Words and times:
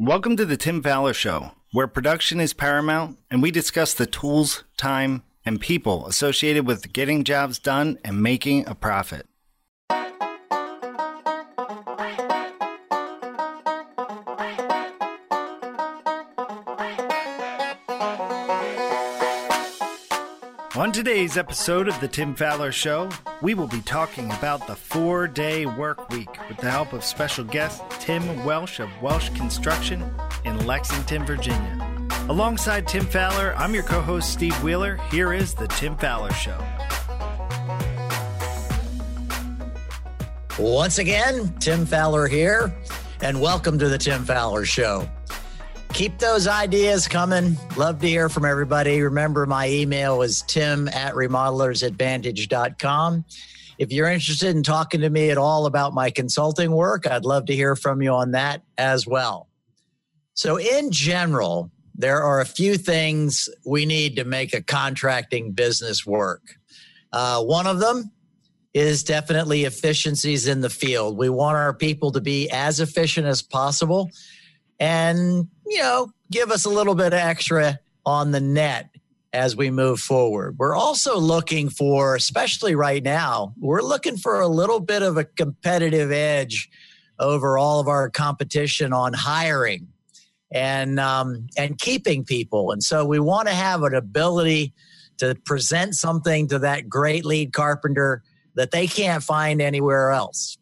Welcome 0.00 0.36
to 0.36 0.46
the 0.46 0.56
Tim 0.56 0.80
Fowler 0.80 1.12
Show, 1.12 1.50
where 1.72 1.88
production 1.88 2.38
is 2.38 2.52
paramount 2.52 3.18
and 3.32 3.42
we 3.42 3.50
discuss 3.50 3.92
the 3.92 4.06
tools, 4.06 4.62
time, 4.76 5.24
and 5.44 5.60
people 5.60 6.06
associated 6.06 6.68
with 6.68 6.92
getting 6.92 7.24
jobs 7.24 7.58
done 7.58 7.98
and 8.04 8.22
making 8.22 8.68
a 8.68 8.76
profit. 8.76 9.26
On 20.88 20.92
today's 20.92 21.36
episode 21.36 21.86
of 21.86 22.00
The 22.00 22.08
Tim 22.08 22.34
Fowler 22.34 22.72
Show, 22.72 23.10
we 23.42 23.52
will 23.52 23.66
be 23.66 23.82
talking 23.82 24.32
about 24.32 24.66
the 24.66 24.74
four 24.74 25.28
day 25.28 25.66
work 25.66 26.08
week 26.08 26.30
with 26.48 26.56
the 26.56 26.70
help 26.70 26.94
of 26.94 27.04
special 27.04 27.44
guest 27.44 27.82
Tim 28.00 28.42
Welsh 28.42 28.80
of 28.80 28.88
Welsh 29.02 29.28
Construction 29.34 30.02
in 30.46 30.64
Lexington, 30.64 31.26
Virginia. 31.26 32.08
Alongside 32.30 32.88
Tim 32.88 33.04
Fowler, 33.04 33.54
I'm 33.58 33.74
your 33.74 33.82
co 33.82 34.00
host 34.00 34.32
Steve 34.32 34.54
Wheeler. 34.62 34.96
Here 35.10 35.34
is 35.34 35.52
The 35.52 35.68
Tim 35.68 35.94
Fowler 35.94 36.32
Show. 36.32 36.58
Once 40.58 40.96
again, 40.96 41.54
Tim 41.58 41.84
Fowler 41.84 42.26
here, 42.26 42.74
and 43.20 43.38
welcome 43.42 43.78
to 43.78 43.90
The 43.90 43.98
Tim 43.98 44.24
Fowler 44.24 44.64
Show 44.64 45.06
keep 45.98 46.18
those 46.18 46.46
ideas 46.46 47.08
coming. 47.08 47.56
Love 47.76 48.00
to 48.00 48.06
hear 48.06 48.28
from 48.28 48.44
everybody. 48.44 49.02
Remember, 49.02 49.46
my 49.46 49.68
email 49.68 50.22
is 50.22 50.42
tim 50.42 50.86
at 50.86 51.14
remodelersadvantage.com. 51.14 53.24
If 53.78 53.90
you're 53.90 54.08
interested 54.08 54.54
in 54.54 54.62
talking 54.62 55.00
to 55.00 55.10
me 55.10 55.30
at 55.30 55.38
all 55.38 55.66
about 55.66 55.94
my 55.94 56.10
consulting 56.10 56.70
work, 56.70 57.04
I'd 57.04 57.24
love 57.24 57.46
to 57.46 57.52
hear 57.52 57.74
from 57.74 58.00
you 58.00 58.12
on 58.12 58.30
that 58.30 58.62
as 58.78 59.08
well. 59.08 59.48
So, 60.34 60.56
in 60.56 60.92
general, 60.92 61.72
there 61.96 62.22
are 62.22 62.40
a 62.40 62.46
few 62.46 62.76
things 62.76 63.48
we 63.66 63.84
need 63.84 64.14
to 64.16 64.24
make 64.24 64.54
a 64.54 64.62
contracting 64.62 65.50
business 65.50 66.06
work. 66.06 66.42
Uh, 67.12 67.42
one 67.42 67.66
of 67.66 67.80
them 67.80 68.12
is 68.72 69.02
definitely 69.02 69.64
efficiencies 69.64 70.46
in 70.46 70.60
the 70.60 70.70
field. 70.70 71.18
We 71.18 71.28
want 71.28 71.56
our 71.56 71.74
people 71.74 72.12
to 72.12 72.20
be 72.20 72.48
as 72.50 72.78
efficient 72.78 73.26
as 73.26 73.42
possible 73.42 74.12
and, 74.80 75.48
you 75.66 75.78
know, 75.78 76.12
give 76.30 76.50
us 76.50 76.64
a 76.64 76.70
little 76.70 76.94
bit 76.94 77.12
extra 77.12 77.78
on 78.06 78.30
the 78.30 78.40
net 78.40 78.90
as 79.32 79.54
we 79.54 79.70
move 79.70 80.00
forward. 80.00 80.56
We're 80.58 80.74
also 80.74 81.18
looking 81.18 81.68
for, 81.68 82.16
especially 82.16 82.74
right 82.74 83.02
now, 83.02 83.54
we're 83.60 83.82
looking 83.82 84.16
for 84.16 84.40
a 84.40 84.48
little 84.48 84.80
bit 84.80 85.02
of 85.02 85.16
a 85.16 85.24
competitive 85.24 86.10
edge 86.10 86.70
over 87.18 87.58
all 87.58 87.80
of 87.80 87.88
our 87.88 88.08
competition 88.08 88.92
on 88.92 89.12
hiring 89.12 89.88
and 90.50 90.98
um, 90.98 91.48
and 91.56 91.78
keeping 91.78 92.24
people. 92.24 92.70
And 92.70 92.82
so 92.82 93.04
we 93.04 93.18
want 93.18 93.48
to 93.48 93.54
have 93.54 93.82
an 93.82 93.94
ability 93.94 94.72
to 95.18 95.34
present 95.44 95.94
something 95.94 96.48
to 96.48 96.60
that 96.60 96.88
great 96.88 97.24
lead 97.24 97.52
carpenter 97.52 98.22
that 98.54 98.70
they 98.70 98.86
can't 98.86 99.22
find 99.22 99.60
anywhere 99.60 100.10
else. 100.10 100.56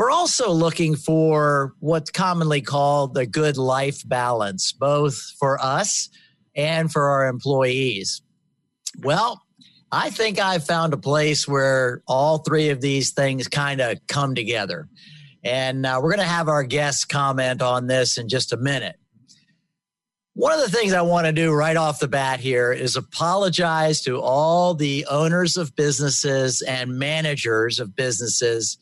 We're 0.00 0.10
also 0.10 0.50
looking 0.50 0.96
for 0.96 1.74
what's 1.80 2.10
commonly 2.10 2.62
called 2.62 3.12
the 3.12 3.26
good 3.26 3.58
life 3.58 4.00
balance, 4.08 4.72
both 4.72 5.14
for 5.38 5.62
us 5.62 6.08
and 6.56 6.90
for 6.90 7.10
our 7.10 7.28
employees. 7.28 8.22
Well, 9.02 9.42
I 9.92 10.08
think 10.08 10.38
I've 10.38 10.64
found 10.64 10.94
a 10.94 10.96
place 10.96 11.46
where 11.46 12.02
all 12.08 12.38
three 12.38 12.70
of 12.70 12.80
these 12.80 13.12
things 13.12 13.46
kind 13.46 13.82
of 13.82 13.98
come 14.08 14.34
together. 14.34 14.88
And 15.44 15.84
uh, 15.84 16.00
we're 16.02 16.12
going 16.16 16.26
to 16.26 16.34
have 16.34 16.48
our 16.48 16.64
guests 16.64 17.04
comment 17.04 17.60
on 17.60 17.86
this 17.86 18.16
in 18.16 18.30
just 18.30 18.54
a 18.54 18.56
minute. 18.56 18.96
One 20.32 20.54
of 20.54 20.60
the 20.60 20.74
things 20.74 20.94
I 20.94 21.02
want 21.02 21.26
to 21.26 21.32
do 21.32 21.52
right 21.52 21.76
off 21.76 22.00
the 22.00 22.08
bat 22.08 22.40
here 22.40 22.72
is 22.72 22.96
apologize 22.96 24.00
to 24.04 24.18
all 24.18 24.72
the 24.72 25.04
owners 25.10 25.58
of 25.58 25.76
businesses 25.76 26.62
and 26.62 26.98
managers 26.98 27.78
of 27.78 27.94
businesses 27.94 28.78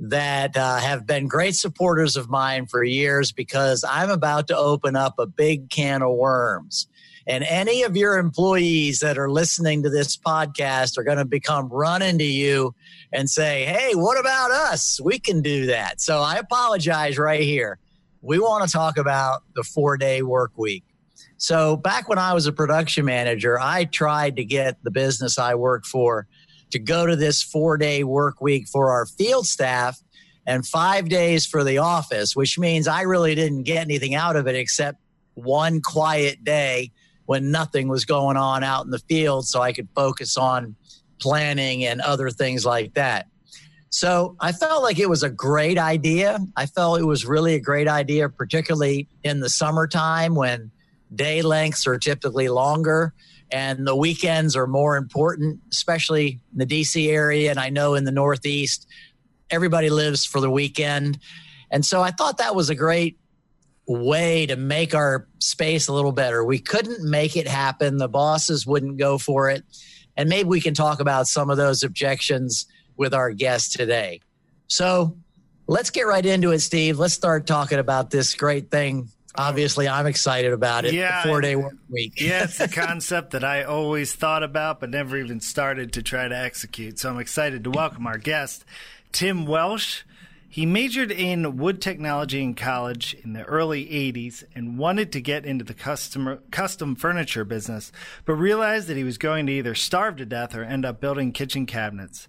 that 0.00 0.56
uh, 0.56 0.78
have 0.78 1.06
been 1.06 1.28
great 1.28 1.54
supporters 1.54 2.16
of 2.16 2.30
mine 2.30 2.64
for 2.64 2.82
years 2.82 3.32
because 3.32 3.84
I'm 3.86 4.08
about 4.08 4.48
to 4.48 4.56
open 4.56 4.96
up 4.96 5.18
a 5.18 5.26
big 5.26 5.68
can 5.68 6.00
of 6.00 6.14
worms. 6.16 6.88
And 7.26 7.44
any 7.44 7.82
of 7.82 7.96
your 7.98 8.16
employees 8.16 9.00
that 9.00 9.18
are 9.18 9.30
listening 9.30 9.82
to 9.82 9.90
this 9.90 10.16
podcast 10.16 10.96
are 10.96 11.04
going 11.04 11.18
to 11.18 11.26
become 11.26 11.68
running 11.68 12.16
to 12.18 12.24
you 12.24 12.74
and 13.12 13.28
say, 13.28 13.66
Hey, 13.66 13.94
what 13.94 14.18
about 14.18 14.50
us? 14.50 14.98
We 15.04 15.18
can 15.18 15.42
do 15.42 15.66
that. 15.66 16.00
So 16.00 16.20
I 16.20 16.36
apologize 16.36 17.18
right 17.18 17.42
here. 17.42 17.78
We 18.22 18.38
want 18.38 18.66
to 18.66 18.72
talk 18.72 18.96
about 18.96 19.42
the 19.54 19.62
four 19.62 19.98
day 19.98 20.22
work 20.22 20.52
week. 20.56 20.84
So 21.36 21.76
back 21.76 22.08
when 22.08 22.18
I 22.18 22.32
was 22.32 22.46
a 22.46 22.52
production 22.52 23.04
manager, 23.04 23.60
I 23.60 23.84
tried 23.84 24.36
to 24.36 24.44
get 24.44 24.82
the 24.82 24.90
business 24.90 25.38
I 25.38 25.54
worked 25.54 25.86
for 25.86 26.26
to 26.70 26.78
go 26.78 27.06
to 27.06 27.16
this 27.16 27.42
four 27.42 27.76
day 27.76 28.04
work 28.04 28.40
week 28.40 28.68
for 28.68 28.90
our 28.90 29.06
field 29.06 29.46
staff 29.46 29.98
and 30.46 30.66
five 30.66 31.08
days 31.08 31.46
for 31.46 31.64
the 31.64 31.78
office, 31.78 32.34
which 32.34 32.58
means 32.58 32.88
I 32.88 33.02
really 33.02 33.34
didn't 33.34 33.64
get 33.64 33.82
anything 33.82 34.14
out 34.14 34.36
of 34.36 34.46
it 34.46 34.54
except 34.54 34.98
one 35.34 35.80
quiet 35.80 36.42
day 36.44 36.92
when 37.26 37.50
nothing 37.50 37.88
was 37.88 38.04
going 38.04 38.36
on 38.36 38.64
out 38.64 38.84
in 38.84 38.90
the 38.90 38.98
field 38.98 39.46
so 39.46 39.60
I 39.60 39.72
could 39.72 39.88
focus 39.94 40.36
on 40.36 40.74
planning 41.20 41.84
and 41.84 42.00
other 42.00 42.30
things 42.30 42.64
like 42.64 42.94
that. 42.94 43.26
So 43.90 44.36
I 44.40 44.52
felt 44.52 44.82
like 44.82 44.98
it 44.98 45.08
was 45.08 45.22
a 45.22 45.30
great 45.30 45.78
idea. 45.78 46.38
I 46.56 46.66
felt 46.66 47.00
it 47.00 47.04
was 47.04 47.26
really 47.26 47.54
a 47.54 47.60
great 47.60 47.88
idea, 47.88 48.28
particularly 48.28 49.08
in 49.24 49.40
the 49.40 49.50
summertime 49.50 50.34
when 50.34 50.70
day 51.14 51.42
lengths 51.42 51.86
are 51.86 51.98
typically 51.98 52.48
longer 52.48 53.12
and 53.52 53.86
the 53.86 53.96
weekends 53.96 54.56
are 54.56 54.66
more 54.66 54.96
important, 54.96 55.60
especially 55.70 56.40
in 56.52 56.58
the 56.58 56.66
DC 56.66 57.08
area. 57.08 57.50
And 57.50 57.58
I 57.58 57.70
know 57.70 57.94
in 57.94 58.04
the 58.04 58.12
Northeast, 58.12 58.86
everybody 59.50 59.90
lives 59.90 60.24
for 60.24 60.40
the 60.40 60.50
weekend. 60.50 61.18
And 61.70 61.84
so 61.84 62.02
I 62.02 62.10
thought 62.10 62.38
that 62.38 62.54
was 62.54 62.70
a 62.70 62.74
great 62.74 63.18
way 63.86 64.46
to 64.46 64.56
make 64.56 64.94
our 64.94 65.26
space 65.40 65.88
a 65.88 65.92
little 65.92 66.12
better. 66.12 66.44
We 66.44 66.58
couldn't 66.58 67.08
make 67.08 67.36
it 67.36 67.48
happen, 67.48 67.96
the 67.96 68.08
bosses 68.08 68.66
wouldn't 68.66 68.98
go 68.98 69.18
for 69.18 69.50
it. 69.50 69.64
And 70.16 70.28
maybe 70.28 70.48
we 70.48 70.60
can 70.60 70.74
talk 70.74 71.00
about 71.00 71.26
some 71.26 71.50
of 71.50 71.56
those 71.56 71.82
objections 71.82 72.66
with 72.96 73.14
our 73.14 73.32
guest 73.32 73.72
today. 73.72 74.20
So 74.68 75.16
let's 75.66 75.90
get 75.90 76.02
right 76.02 76.24
into 76.24 76.52
it, 76.52 76.60
Steve. 76.60 76.98
Let's 76.98 77.14
start 77.14 77.46
talking 77.46 77.78
about 77.78 78.10
this 78.10 78.34
great 78.34 78.70
thing 78.70 79.08
obviously 79.34 79.88
I'm 79.88 80.06
excited 80.06 80.52
about 80.52 80.84
it. 80.84 80.94
Yeah, 80.94 81.22
four 81.22 81.40
day 81.40 81.56
work 81.56 81.74
week. 81.88 82.20
yeah, 82.20 82.44
it's 82.44 82.60
a 82.60 82.68
concept 82.86 83.30
that 83.32 83.44
I 83.44 83.62
always 83.62 84.14
thought 84.14 84.42
about, 84.42 84.80
but 84.80 84.90
never 84.90 85.16
even 85.16 85.40
started 85.40 85.92
to 85.94 86.02
try 86.02 86.28
to 86.28 86.36
execute. 86.36 86.98
So 86.98 87.10
I'm 87.10 87.18
excited 87.18 87.64
to 87.64 87.70
welcome 87.70 88.06
our 88.06 88.18
guest, 88.18 88.64
Tim 89.12 89.46
Welsh. 89.46 90.02
He 90.52 90.66
majored 90.66 91.12
in 91.12 91.58
wood 91.58 91.80
technology 91.80 92.42
in 92.42 92.54
college 92.54 93.14
in 93.22 93.34
the 93.34 93.44
early 93.44 93.86
80s 93.86 94.42
and 94.52 94.76
wanted 94.76 95.12
to 95.12 95.20
get 95.20 95.46
into 95.46 95.64
the 95.64 95.74
customer, 95.74 96.40
custom 96.50 96.96
furniture 96.96 97.44
business, 97.44 97.92
but 98.24 98.34
realized 98.34 98.88
that 98.88 98.96
he 98.96 99.04
was 99.04 99.16
going 99.16 99.46
to 99.46 99.52
either 99.52 99.76
starve 99.76 100.16
to 100.16 100.26
death 100.26 100.56
or 100.56 100.64
end 100.64 100.84
up 100.84 101.00
building 101.00 101.30
kitchen 101.30 101.66
cabinets. 101.66 102.26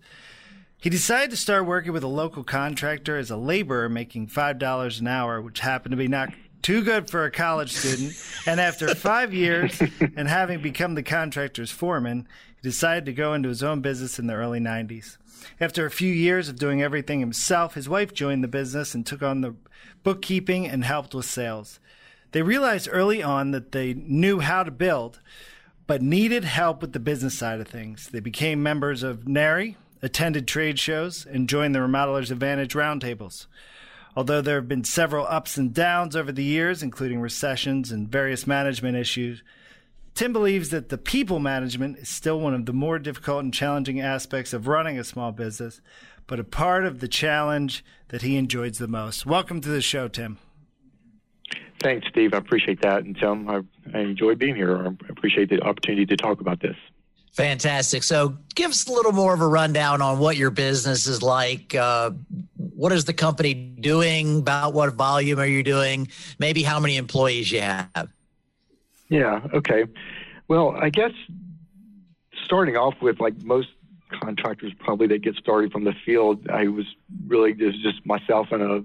He 0.80 0.92
decided 0.92 1.32
to 1.32 1.38
start 1.38 1.66
working 1.66 1.94
with 1.94 2.04
a 2.04 2.08
local 2.08 2.44
contractor 2.44 3.18
as 3.18 3.32
a 3.32 3.38
laborer, 3.38 3.90
making 3.90 4.28
$5 4.28 5.00
an 5.00 5.08
hour, 5.08 5.42
which 5.42 5.62
happened 5.62 5.94
to 5.94 5.98
be 5.98 6.08
not 6.08 6.30
too 6.62 6.84
good 6.84 7.10
for 7.10 7.26
a 7.26 7.32
college 7.32 7.74
student. 7.74 8.14
And 8.46 8.60
after 8.60 8.94
five 8.96 9.34
years 9.34 9.82
and 10.16 10.28
having 10.28 10.62
become 10.62 10.96
the 10.96 11.04
contractor's 11.04 11.72
foreman, 11.72 12.28
he 12.56 12.62
decided 12.70 13.06
to 13.06 13.14
go 13.14 13.34
into 13.34 13.50
his 13.50 13.64
own 13.64 13.82
business 13.82 14.20
in 14.20 14.28
the 14.28 14.34
early 14.34 14.60
90s. 14.60 15.18
After 15.60 15.86
a 15.86 15.92
few 15.92 16.14
years 16.14 16.50
of 16.50 16.60
doing 16.60 16.82
everything 16.82 17.20
himself, 17.20 17.74
his 17.74 17.90
wife 17.90 18.14
joined 18.14 18.44
the 18.44 18.48
business 18.48 18.94
and 18.94 19.06
took 19.06 19.22
on 19.22 19.42
the 19.42 19.56
bookkeeping 20.04 20.68
and 20.68 20.84
helped 20.84 21.14
with 21.14 21.26
sales. 21.26 21.80
They 22.32 22.42
realized 22.42 22.88
early 22.92 23.22
on 23.22 23.52
that 23.52 23.72
they 23.72 23.94
knew 23.94 24.40
how 24.40 24.64
to 24.64 24.72
build, 24.72 25.20
but 25.88 26.02
needed 26.02 26.46
help 26.46 26.82
with 26.82 26.94
the 26.94 27.00
business 27.00 27.38
side 27.38 27.60
of 27.60 27.68
things. 27.68 28.10
They 28.10 28.20
became 28.20 28.64
members 28.64 29.04
of 29.04 29.28
NARI, 29.28 29.76
attended 30.02 30.48
trade 30.48 30.80
shows, 30.80 31.26
and 31.26 31.50
joined 31.50 31.76
the 31.76 31.80
Remodelers 31.80 32.32
Advantage 32.32 32.74
roundtables. 32.74 33.48
Although 34.16 34.42
there 34.42 34.56
have 34.56 34.68
been 34.68 34.84
several 34.84 35.26
ups 35.28 35.58
and 35.58 35.74
downs 35.74 36.16
over 36.16 36.32
the 36.32 36.44
years, 36.44 36.84
including 36.84 37.22
recessions 37.22 37.92
and 37.92 38.10
various 38.10 38.46
management 38.46 38.98
issues, 38.98 39.42
Tim 40.14 40.34
believes 40.34 40.70
that 40.70 40.90
the 40.90 40.98
people 40.98 41.40
management 41.40 41.98
is 41.98 42.10
still 42.10 42.40
one 42.40 42.54
of 42.54 42.66
the 42.66 42.74
more 42.74 43.00
difficult 43.00 43.44
and 43.44 43.54
challenging 43.54 44.02
aspects 44.02 44.52
of 44.52 44.68
running 44.68 45.00
a 45.00 45.04
small 45.04 45.32
business, 45.32 45.80
but 46.28 46.40
a 46.40 46.44
part 46.44 46.86
of 46.86 47.00
the 47.00 47.08
challenge 47.08 47.84
that 48.10 48.22
he 48.22 48.36
enjoys 48.36 48.78
the 48.78 48.88
most. 48.88 49.26
Welcome 49.26 49.62
to 49.62 49.70
the 49.70 49.82
show, 49.82 50.10
Tim. 50.10 50.38
Thanks, 51.82 52.08
Steve. 52.10 52.34
I 52.34 52.38
appreciate 52.38 52.82
that. 52.82 53.04
And 53.04 53.18
Tim, 53.18 53.50
I, 53.50 53.62
I 53.94 54.02
enjoy 54.02 54.36
being 54.36 54.56
here. 54.56 54.78
I 54.78 54.92
appreciate 55.10 55.50
the 55.50 55.62
opportunity 55.62 56.06
to 56.08 56.18
talk 56.18 56.42
about 56.42 56.60
this. 56.60 56.76
Fantastic. 57.34 58.04
So, 58.04 58.38
give 58.56 58.72
us 58.72 58.88
a 58.88 58.92
little 58.92 59.14
more 59.14 59.34
of 59.34 59.40
a 59.40 59.48
rundown 59.48 60.02
on 60.02 60.20
what 60.20 60.36
your 60.36 60.52
business 60.52 61.08
is 61.08 61.24
like. 61.24 61.74
Uh, 61.74 62.12
what 62.82 62.92
is 62.92 63.06
the 63.06 63.14
company 63.14 63.54
doing? 63.54 64.40
About 64.40 64.74
what 64.74 64.96
volume 64.96 65.38
are 65.38 65.46
you 65.46 65.62
doing? 65.62 66.08
Maybe 66.40 66.64
how 66.64 66.80
many 66.80 66.98
employees 66.98 67.52
you 67.52 67.62
have? 67.62 68.10
Yeah. 69.08 69.42
Okay. 69.54 69.86
Well, 70.48 70.72
I 70.72 70.90
guess 70.90 71.12
starting 72.44 72.78
off 72.78 72.96
with 73.00 73.20
like 73.20 73.40
most 73.44 73.68
contractors, 74.20 74.74
probably 74.80 75.06
they 75.06 75.20
get 75.20 75.36
started 75.36 75.72
from 75.72 75.84
the 75.84 75.94
field. 76.04 76.50
I 76.50 76.70
was 76.70 76.88
really 77.28 77.54
just 77.54 77.84
just 77.84 78.04
myself 78.04 78.48
and 78.52 78.64
a 78.64 78.84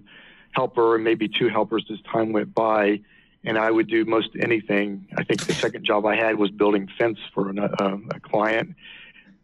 helper, 0.53 0.97
and 0.97 1.03
maybe 1.03 1.27
two 1.27 1.49
helpers 1.49 1.87
as 1.91 1.99
time 2.03 2.35
went 2.35 2.55
by, 2.55 3.01
and 3.45 3.57
I 3.57 3.71
would 3.71 3.89
do 3.89 4.05
most 4.05 4.29
anything. 4.39 5.09
I 5.17 5.25
think 5.25 5.47
the 5.47 5.55
second 5.55 5.87
job 5.87 6.05
I 6.05 6.17
had 6.17 6.37
was 6.37 6.51
building 6.51 6.87
fence 6.99 7.19
for 7.33 7.49
an, 7.49 7.59
uh, 7.59 7.97
a 8.11 8.21
client, 8.21 8.75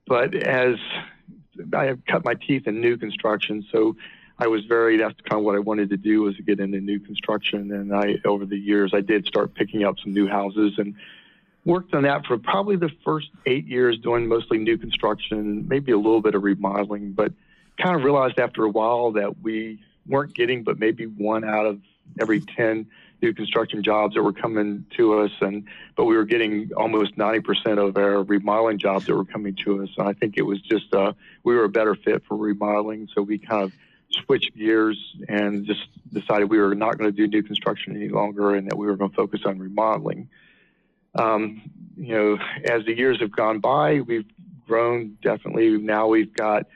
but 0.06 0.34
as 0.34 0.76
I 1.72 1.86
have 1.86 2.04
cut 2.04 2.22
my 2.22 2.34
teeth 2.34 2.66
in 2.66 2.82
new 2.82 2.98
construction, 2.98 3.64
so 3.72 3.96
I 4.42 4.48
was 4.48 4.64
very. 4.64 4.96
That's 4.96 5.14
kind 5.20 5.38
of 5.38 5.44
what 5.44 5.54
I 5.54 5.60
wanted 5.60 5.90
to 5.90 5.96
do 5.96 6.22
was 6.22 6.34
to 6.34 6.42
get 6.42 6.58
into 6.58 6.80
new 6.80 6.98
construction, 6.98 7.70
and 7.70 7.94
I 7.94 8.16
over 8.24 8.44
the 8.44 8.58
years 8.58 8.90
I 8.92 9.00
did 9.00 9.24
start 9.24 9.54
picking 9.54 9.84
up 9.84 10.00
some 10.02 10.12
new 10.12 10.26
houses 10.26 10.74
and 10.78 10.96
worked 11.64 11.94
on 11.94 12.02
that 12.02 12.26
for 12.26 12.36
probably 12.38 12.74
the 12.74 12.90
first 13.04 13.28
eight 13.46 13.68
years, 13.68 14.00
doing 14.00 14.26
mostly 14.26 14.58
new 14.58 14.76
construction, 14.76 15.68
maybe 15.68 15.92
a 15.92 15.96
little 15.96 16.20
bit 16.20 16.34
of 16.34 16.42
remodeling, 16.42 17.12
but 17.12 17.32
kind 17.80 17.94
of 17.94 18.02
realized 18.02 18.40
after 18.40 18.64
a 18.64 18.68
while 18.68 19.12
that 19.12 19.42
we 19.42 19.78
weren't 20.08 20.34
getting 20.34 20.64
but 20.64 20.76
maybe 20.76 21.06
one 21.06 21.44
out 21.44 21.64
of 21.64 21.80
every 22.20 22.40
10 22.40 22.84
new 23.22 23.32
construction 23.32 23.84
jobs 23.84 24.16
that 24.16 24.24
were 24.24 24.32
coming 24.32 24.84
to 24.96 25.20
us. 25.20 25.30
And 25.40 25.64
but 25.94 26.06
we 26.06 26.16
were 26.16 26.24
getting 26.24 26.72
almost 26.76 27.16
90% 27.16 27.78
of 27.78 27.96
our 27.96 28.24
remodeling 28.24 28.78
jobs 28.78 29.06
that 29.06 29.14
were 29.14 29.24
coming 29.24 29.54
to 29.64 29.84
us. 29.84 29.90
And 29.96 30.08
i 30.08 30.12
think 30.12 30.36
it 30.36 30.42
was 30.42 30.60
just 30.60 30.92
uh, 30.92 31.12
we 31.44 31.54
were 31.54 31.62
a 31.62 31.68
better 31.68 31.94
fit 31.94 32.24
for 32.26 32.36
remodeling. 32.36 33.08
So 33.14 33.22
we 33.22 33.38
kind 33.38 33.62
of 33.62 33.72
switched 34.24 34.54
gears 34.56 34.98
and 35.28 35.66
just 35.66 35.86
decided 36.12 36.50
we 36.50 36.58
were 36.58 36.74
not 36.74 36.98
going 36.98 37.10
to 37.10 37.16
do 37.16 37.26
new 37.26 37.42
construction 37.42 37.96
any 37.96 38.08
longer 38.08 38.54
and 38.54 38.70
that 38.70 38.76
we 38.76 38.86
were 38.86 38.96
going 38.96 39.10
to 39.10 39.16
focus 39.16 39.40
on 39.44 39.58
remodeling 39.58 40.28
um, 41.14 41.62
you 41.96 42.14
know 42.14 42.38
as 42.64 42.84
the 42.84 42.96
years 42.96 43.20
have 43.20 43.34
gone 43.34 43.58
by 43.58 44.00
we've 44.00 44.26
grown 44.66 45.16
definitely 45.22 45.70
now 45.78 46.06
we've 46.06 46.32
got 46.34 46.66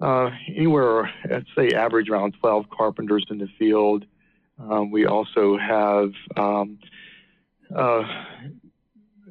uh, 0.00 0.30
anywhere, 0.48 1.10
I'd 1.24 1.46
say, 1.56 1.70
average 1.70 2.08
around 2.08 2.34
12 2.40 2.68
carpenters 2.70 3.24
in 3.30 3.38
the 3.38 3.48
field. 3.58 4.04
Um, 4.58 4.90
we 4.90 5.06
also 5.06 5.56
have 5.56 6.12
um, 6.36 6.78
uh, 7.74 8.04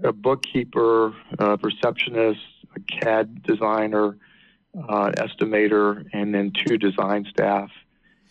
a 0.04 0.12
bookkeeper, 0.12 1.14
a 1.38 1.58
receptionist, 1.62 2.42
a 2.76 2.80
CAD 2.80 3.44
designer, 3.44 4.18
uh, 4.78 5.12
estimator, 5.12 6.06
and 6.14 6.34
then 6.34 6.52
two 6.52 6.78
design 6.78 7.26
staff. 7.30 7.70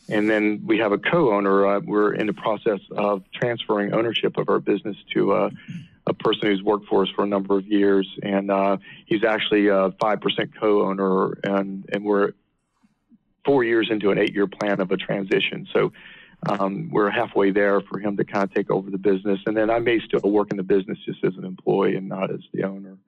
And 0.09 0.29
then 0.29 0.62
we 0.67 0.79
have 0.79 0.93
a 0.93 0.99
co-owner. 0.99 1.67
Uh, 1.67 1.81
we're 1.81 2.12
in 2.12 2.27
the 2.27 2.33
process 2.33 2.81
of 2.91 3.23
transferring 3.33 3.94
ownership 3.94 4.37
of 4.37 4.49
our 4.49 4.59
business 4.59 4.97
to 5.15 5.35
a, 5.35 5.50
a 6.06 6.12
person 6.12 6.49
who's 6.49 6.62
worked 6.62 6.87
for 6.87 7.03
us 7.03 7.09
for 7.15 7.23
a 7.23 7.27
number 7.27 7.56
of 7.56 7.67
years, 7.67 8.09
and 8.23 8.50
uh, 8.50 8.79
he's 9.06 9.25
actually 9.25 9.69
a 9.69 9.93
five 10.00 10.21
percent 10.21 10.50
co-owner, 10.59 11.39
and 11.44 11.89
and 11.93 12.05
we're 12.05 12.33
four 13.44 13.65
years 13.65 13.89
into 13.91 14.11
an 14.11 14.19
eight-year 14.19 14.47
plan 14.49 14.81
of 14.81 14.91
a 14.91 14.97
transition. 14.97 15.67
So 15.73 15.93
um, 16.49 16.91
we're 16.91 17.11
halfway 17.11 17.53
there 17.53 17.81
for 17.81 17.99
him 17.99 18.17
to 18.17 18.25
kind 18.25 18.44
of 18.44 18.53
take 18.53 18.71
over 18.71 18.91
the 18.91 18.99
business, 18.99 19.41
and 19.47 19.56
then 19.56 19.71
I 19.71 19.79
may 19.79 20.00
still 20.00 20.29
work 20.31 20.50
in 20.50 20.56
the 20.56 20.65
business 20.65 20.99
just 21.05 21.25
as 21.25 21.37
an 21.37 21.44
employee 21.44 21.94
and 21.94 22.09
not 22.09 22.31
as 22.31 22.41
the 22.53 22.65
owner. 22.65 22.99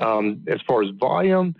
Um, 0.00 0.44
as 0.48 0.60
far 0.66 0.82
as 0.82 0.90
volume, 0.90 1.54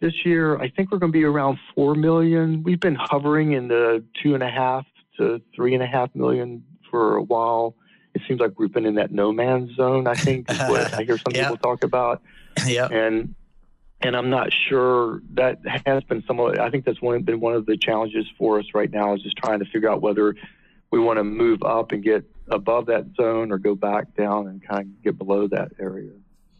this 0.00 0.24
year 0.24 0.58
I 0.58 0.68
think 0.68 0.90
we're 0.90 0.98
going 0.98 1.12
to 1.12 1.18
be 1.18 1.24
around 1.24 1.58
four 1.74 1.94
million. 1.94 2.62
We've 2.62 2.80
been 2.80 2.96
hovering 2.98 3.52
in 3.52 3.68
the 3.68 4.04
two 4.22 4.34
and 4.34 4.42
a 4.42 4.50
half 4.50 4.86
to 5.18 5.40
three 5.54 5.74
and 5.74 5.82
a 5.82 5.86
half 5.86 6.14
million 6.14 6.64
for 6.90 7.16
a 7.16 7.22
while 7.22 7.74
it 8.18 8.26
seems 8.26 8.40
like 8.40 8.58
we've 8.58 8.72
been 8.72 8.86
in 8.86 8.96
that 8.96 9.12
no 9.12 9.32
man's 9.32 9.74
zone. 9.76 10.06
I 10.06 10.14
think 10.14 10.50
is 10.50 10.58
what 10.58 10.92
I 10.94 11.04
hear 11.04 11.18
some 11.18 11.32
people 11.32 11.56
talk 11.56 11.84
about. 11.84 12.22
Yeah, 12.66 12.88
and 12.90 13.36
and 14.00 14.16
I'm 14.16 14.30
not 14.30 14.48
sure 14.68 15.22
that 15.34 15.60
has 15.86 16.02
been 16.02 16.24
some 16.26 16.40
of. 16.40 16.58
I 16.58 16.70
think 16.70 16.84
that's 16.84 17.00
one 17.00 17.22
been 17.22 17.38
one 17.38 17.54
of 17.54 17.66
the 17.66 17.76
challenges 17.76 18.26
for 18.36 18.58
us 18.58 18.64
right 18.74 18.90
now 18.90 19.14
is 19.14 19.22
just 19.22 19.36
trying 19.36 19.60
to 19.60 19.64
figure 19.66 19.88
out 19.88 20.02
whether 20.02 20.34
we 20.90 20.98
want 20.98 21.18
to 21.18 21.24
move 21.24 21.62
up 21.62 21.92
and 21.92 22.02
get 22.02 22.24
above 22.48 22.86
that 22.86 23.06
zone 23.16 23.52
or 23.52 23.58
go 23.58 23.76
back 23.76 24.16
down 24.16 24.48
and 24.48 24.60
kind 24.66 24.86
of 24.86 25.02
get 25.04 25.18
below 25.18 25.46
that 25.46 25.70
area. 25.78 26.10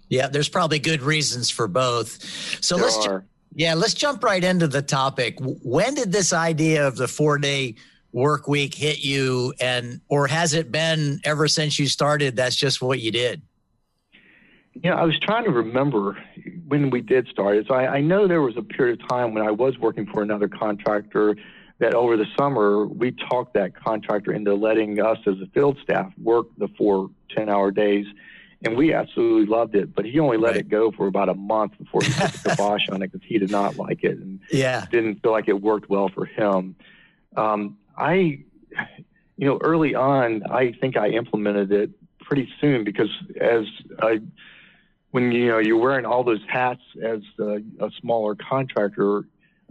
Yeah, 0.08 0.28
there's 0.28 0.48
probably 0.48 0.78
good 0.78 1.02
reasons 1.02 1.50
for 1.50 1.68
both. 1.68 2.22
So 2.64 2.76
there 2.76 2.84
let's 2.84 3.06
are. 3.06 3.24
yeah, 3.54 3.74
let's 3.74 3.94
jump 3.94 4.24
right 4.24 4.42
into 4.42 4.66
the 4.66 4.82
topic. 4.82 5.36
When 5.40 5.94
did 5.94 6.12
this 6.12 6.32
idea 6.32 6.86
of 6.86 6.96
the 6.96 7.08
four 7.08 7.38
day 7.38 7.74
work 8.12 8.48
week 8.48 8.74
hit 8.74 9.04
you 9.04 9.52
and 9.60 10.00
or 10.08 10.26
has 10.26 10.54
it 10.54 10.72
been 10.72 11.20
ever 11.24 11.46
since 11.46 11.78
you 11.78 11.86
started 11.86 12.36
that's 12.36 12.56
just 12.56 12.80
what 12.80 13.00
you 13.00 13.10
did 13.10 13.42
yeah 14.82 14.94
i 14.94 15.04
was 15.04 15.18
trying 15.20 15.44
to 15.44 15.50
remember 15.50 16.16
when 16.66 16.88
we 16.88 17.02
did 17.02 17.28
start 17.28 17.56
it 17.56 17.66
so 17.68 17.74
I, 17.74 17.96
I, 17.96 18.00
know 18.00 18.26
there 18.26 18.40
was 18.40 18.56
a 18.56 18.62
period 18.62 19.00
of 19.00 19.08
time 19.08 19.34
when 19.34 19.46
i 19.46 19.50
was 19.50 19.78
working 19.78 20.06
for 20.06 20.22
another 20.22 20.48
contractor 20.48 21.36
that 21.80 21.94
over 21.94 22.16
the 22.16 22.26
summer 22.38 22.86
we 22.86 23.12
talked 23.30 23.52
that 23.54 23.76
contractor 23.76 24.32
into 24.32 24.54
letting 24.54 25.00
us 25.00 25.18
as 25.26 25.34
a 25.42 25.46
field 25.52 25.78
staff 25.82 26.10
work 26.16 26.46
the 26.56 26.68
four 26.78 27.10
10 27.36 27.50
hour 27.50 27.70
days 27.70 28.06
and 28.64 28.76
we 28.76 28.92
absolutely 28.92 29.46
loved 29.46 29.74
it 29.74 29.94
but 29.94 30.04
he 30.04 30.18
only 30.18 30.36
let 30.36 30.52
right. 30.52 30.60
it 30.60 30.68
go 30.68 30.90
for 30.90 31.06
about 31.06 31.28
a 31.28 31.34
month 31.34 31.72
before 31.78 32.00
he 32.02 32.12
put 32.12 32.32
the 32.32 32.50
kibosh 32.50 32.88
on 32.90 33.02
it 33.02 33.12
because 33.12 33.26
he 33.26 33.38
did 33.38 33.50
not 33.50 33.76
like 33.76 34.02
it 34.04 34.18
and 34.18 34.40
yeah 34.50 34.84
didn't 34.90 35.22
feel 35.22 35.32
like 35.32 35.48
it 35.48 35.60
worked 35.60 35.88
well 35.88 36.08
for 36.08 36.24
him 36.24 36.74
um, 37.36 37.78
I, 37.96 38.40
you 39.36 39.46
know, 39.46 39.58
early 39.62 39.94
on, 39.94 40.42
I 40.50 40.72
think 40.80 40.96
I 40.96 41.08
implemented 41.10 41.72
it 41.72 41.90
pretty 42.20 42.48
soon 42.60 42.84
because 42.84 43.10
as 43.40 43.64
I, 44.00 44.20
when 45.10 45.32
you 45.32 45.48
know 45.48 45.58
you're 45.58 45.78
wearing 45.78 46.04
all 46.04 46.24
those 46.24 46.42
hats 46.48 46.82
as 47.02 47.20
a, 47.38 47.60
a 47.80 47.90
smaller 48.00 48.34
contractor, 48.34 49.24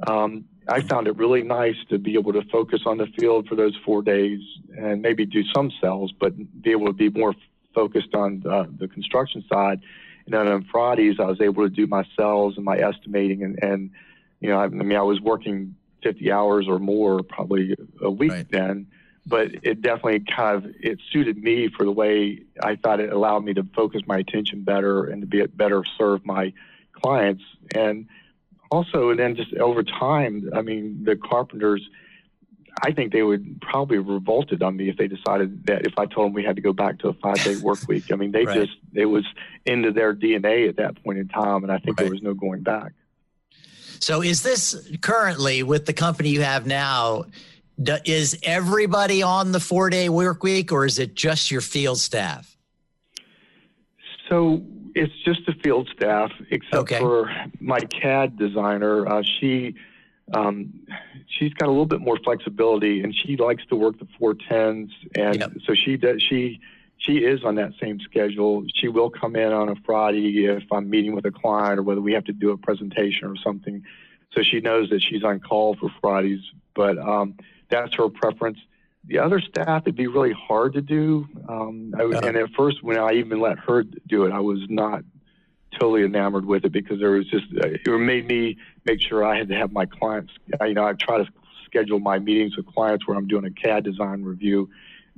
um, 0.08 0.46
I 0.68 0.82
found 0.82 1.08
it 1.08 1.16
really 1.16 1.44
nice 1.44 1.76
to 1.90 1.98
be 1.98 2.16
able 2.16 2.34
to 2.34 2.44
focus 2.52 2.82
on 2.86 2.98
the 2.98 3.08
field 3.20 3.48
for 3.48 3.56
those 3.56 3.76
four 3.86 4.02
days 4.02 4.40
and 4.78 5.02
maybe 5.02 5.26
do 5.26 5.44
some 5.56 5.72
sales, 5.82 6.12
but 6.20 6.34
be 6.62 6.72
able 6.72 6.88
to 6.88 6.94
be 6.94 7.10
more 7.10 7.34
focused 7.78 8.16
on 8.16 8.42
uh, 8.50 8.66
the 8.76 8.88
construction 8.88 9.44
side. 9.48 9.82
And 10.26 10.34
then 10.34 10.48
on 10.48 10.64
Fridays, 10.64 11.20
I 11.20 11.26
was 11.26 11.40
able 11.40 11.64
to 11.64 11.70
do 11.70 11.86
my 11.86 12.04
sales 12.18 12.56
and 12.56 12.66
my 12.66 12.78
estimating, 12.78 13.44
and, 13.44 13.60
and 13.62 13.92
you 14.40 14.50
know, 14.50 14.58
I, 14.60 14.64
I 14.64 14.68
mean, 14.70 14.98
I 14.98 15.04
was 15.04 15.22
working 15.22 15.76
50 16.02 16.32
hours 16.32 16.68
or 16.68 16.80
more 16.80 17.22
probably 17.22 17.76
a 18.02 18.10
week 18.10 18.32
right. 18.32 18.52
then 18.52 18.88
but 19.28 19.50
it 19.64 19.82
definitely 19.82 20.22
kind 20.22 20.56
of 20.56 20.74
it 20.80 21.00
suited 21.12 21.38
me 21.38 21.68
for 21.68 21.84
the 21.84 21.92
way 21.92 22.44
I 22.64 22.78
thought 22.78 23.02
it 23.02 23.12
allowed 23.12 23.44
me 23.44 23.54
to 23.56 23.64
focus 23.76 24.02
my 24.08 24.20
attention 24.20 24.64
better 24.64 25.04
and 25.04 25.22
to 25.22 25.28
be 25.28 25.46
better 25.48 25.84
serve 25.98 26.26
my 26.26 26.54
clients 26.94 27.44
and 27.76 28.08
also 28.72 29.10
and 29.10 29.20
then 29.20 29.36
just 29.36 29.54
over 29.56 29.84
time 29.84 30.50
I 30.56 30.62
mean 30.62 31.04
the 31.04 31.16
carpenters 31.18 31.82
I 32.84 32.92
think 32.92 33.12
they 33.12 33.24
would 33.24 33.60
probably 33.62 33.98
have 33.98 34.08
revolted 34.08 34.62
on 34.62 34.78
me 34.78 34.90
if 34.90 34.98
they 34.98 35.08
decided 35.08 35.66
that 35.68 35.86
if 35.86 35.94
I 35.98 36.06
told 36.06 36.28
them 36.28 36.34
we 36.34 36.44
had 36.44 36.56
to 36.58 36.62
go 36.62 36.74
back 36.74 37.00
to 37.00 37.10
a 37.10 37.14
five 37.14 37.44
day 37.44 37.56
work 37.62 37.80
week 37.88 38.12
I 38.12 38.16
mean 38.16 38.32
they 38.32 38.46
right. 38.46 38.56
just 38.56 38.78
it 38.94 39.06
was 39.06 39.26
into 39.66 39.92
their 39.92 40.14
DNA 40.14 40.70
at 40.70 40.78
that 40.78 41.04
point 41.04 41.18
in 41.18 41.28
time 41.28 41.64
and 41.64 41.72
I 41.72 41.78
think 41.78 42.00
right. 42.00 42.06
there 42.06 42.12
was 42.12 42.22
no 42.22 42.34
going 42.34 42.62
back 42.62 42.94
so 44.00 44.22
is 44.22 44.44
this 44.44 44.90
currently 45.02 45.64
with 45.64 45.86
the 45.86 45.94
company 45.94 46.30
you 46.30 46.42
have 46.42 46.66
now? 46.66 47.26
Is 48.06 48.38
everybody 48.44 49.22
on 49.22 49.52
the 49.52 49.60
four 49.60 49.90
day 49.90 50.10
work 50.10 50.44
week 50.44 50.72
or 50.72 50.86
is 50.86 51.00
it 51.00 51.16
just 51.16 51.52
your 51.52 51.62
field 51.62 52.00
staff? 52.00 52.58
So 54.30 54.62
it's 54.96 55.14
just 55.24 55.46
the 55.46 55.54
field 55.64 55.90
staff, 55.96 56.32
except 56.50 56.76
okay. 56.76 57.00
for 57.00 57.30
my 57.60 57.80
CAD 57.80 58.38
designer. 58.38 59.08
Uh, 59.08 59.24
she 59.40 59.76
um, 60.34 60.88
she's 61.28 61.54
got 61.54 61.68
a 61.68 61.72
little 61.72 61.86
bit 61.86 62.02
more 62.02 62.18
flexibility, 62.24 63.02
and 63.02 63.16
she 63.16 63.38
likes 63.38 63.66
to 63.68 63.76
work 63.76 64.00
the 64.00 64.08
four 64.20 64.34
tens, 64.34 64.92
and 65.16 65.40
yep. 65.40 65.52
so 65.66 65.74
she 65.74 65.98
does. 65.98 66.22
She 66.22 66.60
she 66.98 67.20
is 67.20 67.44
on 67.44 67.56
that 67.56 67.74
same 67.82 68.00
schedule. 68.00 68.66
She 68.76 68.88
will 68.88 69.10
come 69.10 69.36
in 69.36 69.54
on 69.54 69.70
a 69.70 69.76
Friday 69.86 70.46
if 70.46 70.64
I'm 70.72 70.90
meeting 70.90 71.16
with 71.16 71.26
a 71.26 71.32
client 71.32 71.80
or 71.80 71.84
whether 71.84 72.02
we 72.02 72.14
have 72.14 72.26
to 72.26 72.34
do 72.34 72.52
a 72.52 72.58
presentation 72.58 73.28
or 73.28 73.36
something. 73.38 73.84
So 74.34 74.42
she 74.44 74.60
knows 74.60 74.90
that 74.90 75.02
she's 75.02 75.24
on 75.24 75.40
call 75.40 75.76
for 75.76 75.90
Fridays, 76.02 76.42
but 76.76 76.98
um, 76.98 77.36
that's 77.70 77.94
her 77.96 78.10
preference. 78.10 78.58
The 79.06 79.20
other 79.20 79.40
staff, 79.40 79.84
it'd 79.84 79.96
be 79.96 80.08
really 80.08 80.34
hard 80.34 80.74
to 80.74 80.82
do. 80.82 81.28
Um, 81.48 81.94
I, 81.98 82.04
And 82.04 82.36
at 82.36 82.50
first, 82.58 82.84
when 82.84 82.98
I 82.98 83.14
even 83.14 83.40
let 83.40 83.58
her 83.60 83.84
do 83.84 84.26
it, 84.26 84.34
I 84.34 84.40
was 84.40 84.60
not 84.68 85.04
totally 85.80 86.04
enamored 86.04 86.46
with 86.46 86.66
it 86.66 86.72
because 86.72 87.00
there 87.00 87.12
was 87.12 87.28
just, 87.28 87.46
uh, 87.62 87.68
it 87.68 87.88
made 87.88 88.28
me 88.28 88.58
make 88.86 89.02
sure 89.02 89.24
I 89.24 89.38
had 89.38 89.50
to 89.50 89.56
have 89.56 89.72
my 89.72 89.86
clients, 89.86 90.34
you 90.66 90.74
know, 90.74 90.86
I 90.86 90.94
try 90.94 91.18
to 91.18 91.28
schedule 91.66 92.00
my 92.00 92.20
meetings 92.20 92.58
with 92.58 92.66
clients 92.68 93.08
where 93.08 93.18
I'm 93.18 93.28
doing 93.28 93.46
a 93.46 93.52
CAD 93.52 93.84
design 93.84 94.24
review 94.24 94.70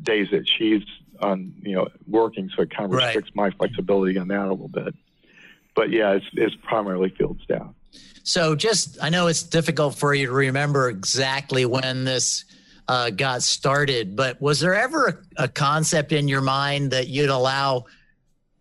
days 0.02 0.28
that 0.32 0.48
she's 0.48 0.84
on 1.22 1.54
you 1.62 1.76
know 1.76 1.88
working, 2.08 2.50
so 2.56 2.64
it 2.64 2.76
kind 2.76 2.86
of 2.86 2.98
restricts 2.98 3.32
right. 3.36 3.52
my 3.52 3.58
flexibility 3.58 4.18
on 4.18 4.28
that 4.30 4.48
a 4.48 4.52
little 4.52 4.68
bit. 4.68 4.94
But 5.76 5.92
yeah, 5.92 6.14
it's 6.14 6.26
it's 6.34 6.56
primarily 6.64 7.10
field 7.10 7.40
staff. 7.44 7.68
So, 8.24 8.56
just 8.56 8.98
I 9.02 9.10
know 9.10 9.28
it's 9.28 9.44
difficult 9.44 9.96
for 9.96 10.14
you 10.14 10.28
to 10.28 10.32
remember 10.32 10.90
exactly 10.90 11.66
when 11.66 12.06
this 12.06 12.46
uh, 12.88 13.10
got 13.10 13.44
started, 13.44 14.16
but 14.16 14.42
was 14.42 14.60
there 14.60 14.76
ever 14.76 15.24
a, 15.38 15.44
a 15.44 15.48
concept 15.48 16.12
in 16.12 16.28
your 16.28 16.42
mind 16.42 16.92
that 16.92 17.08
you'd 17.08 17.30
allow 17.30 17.86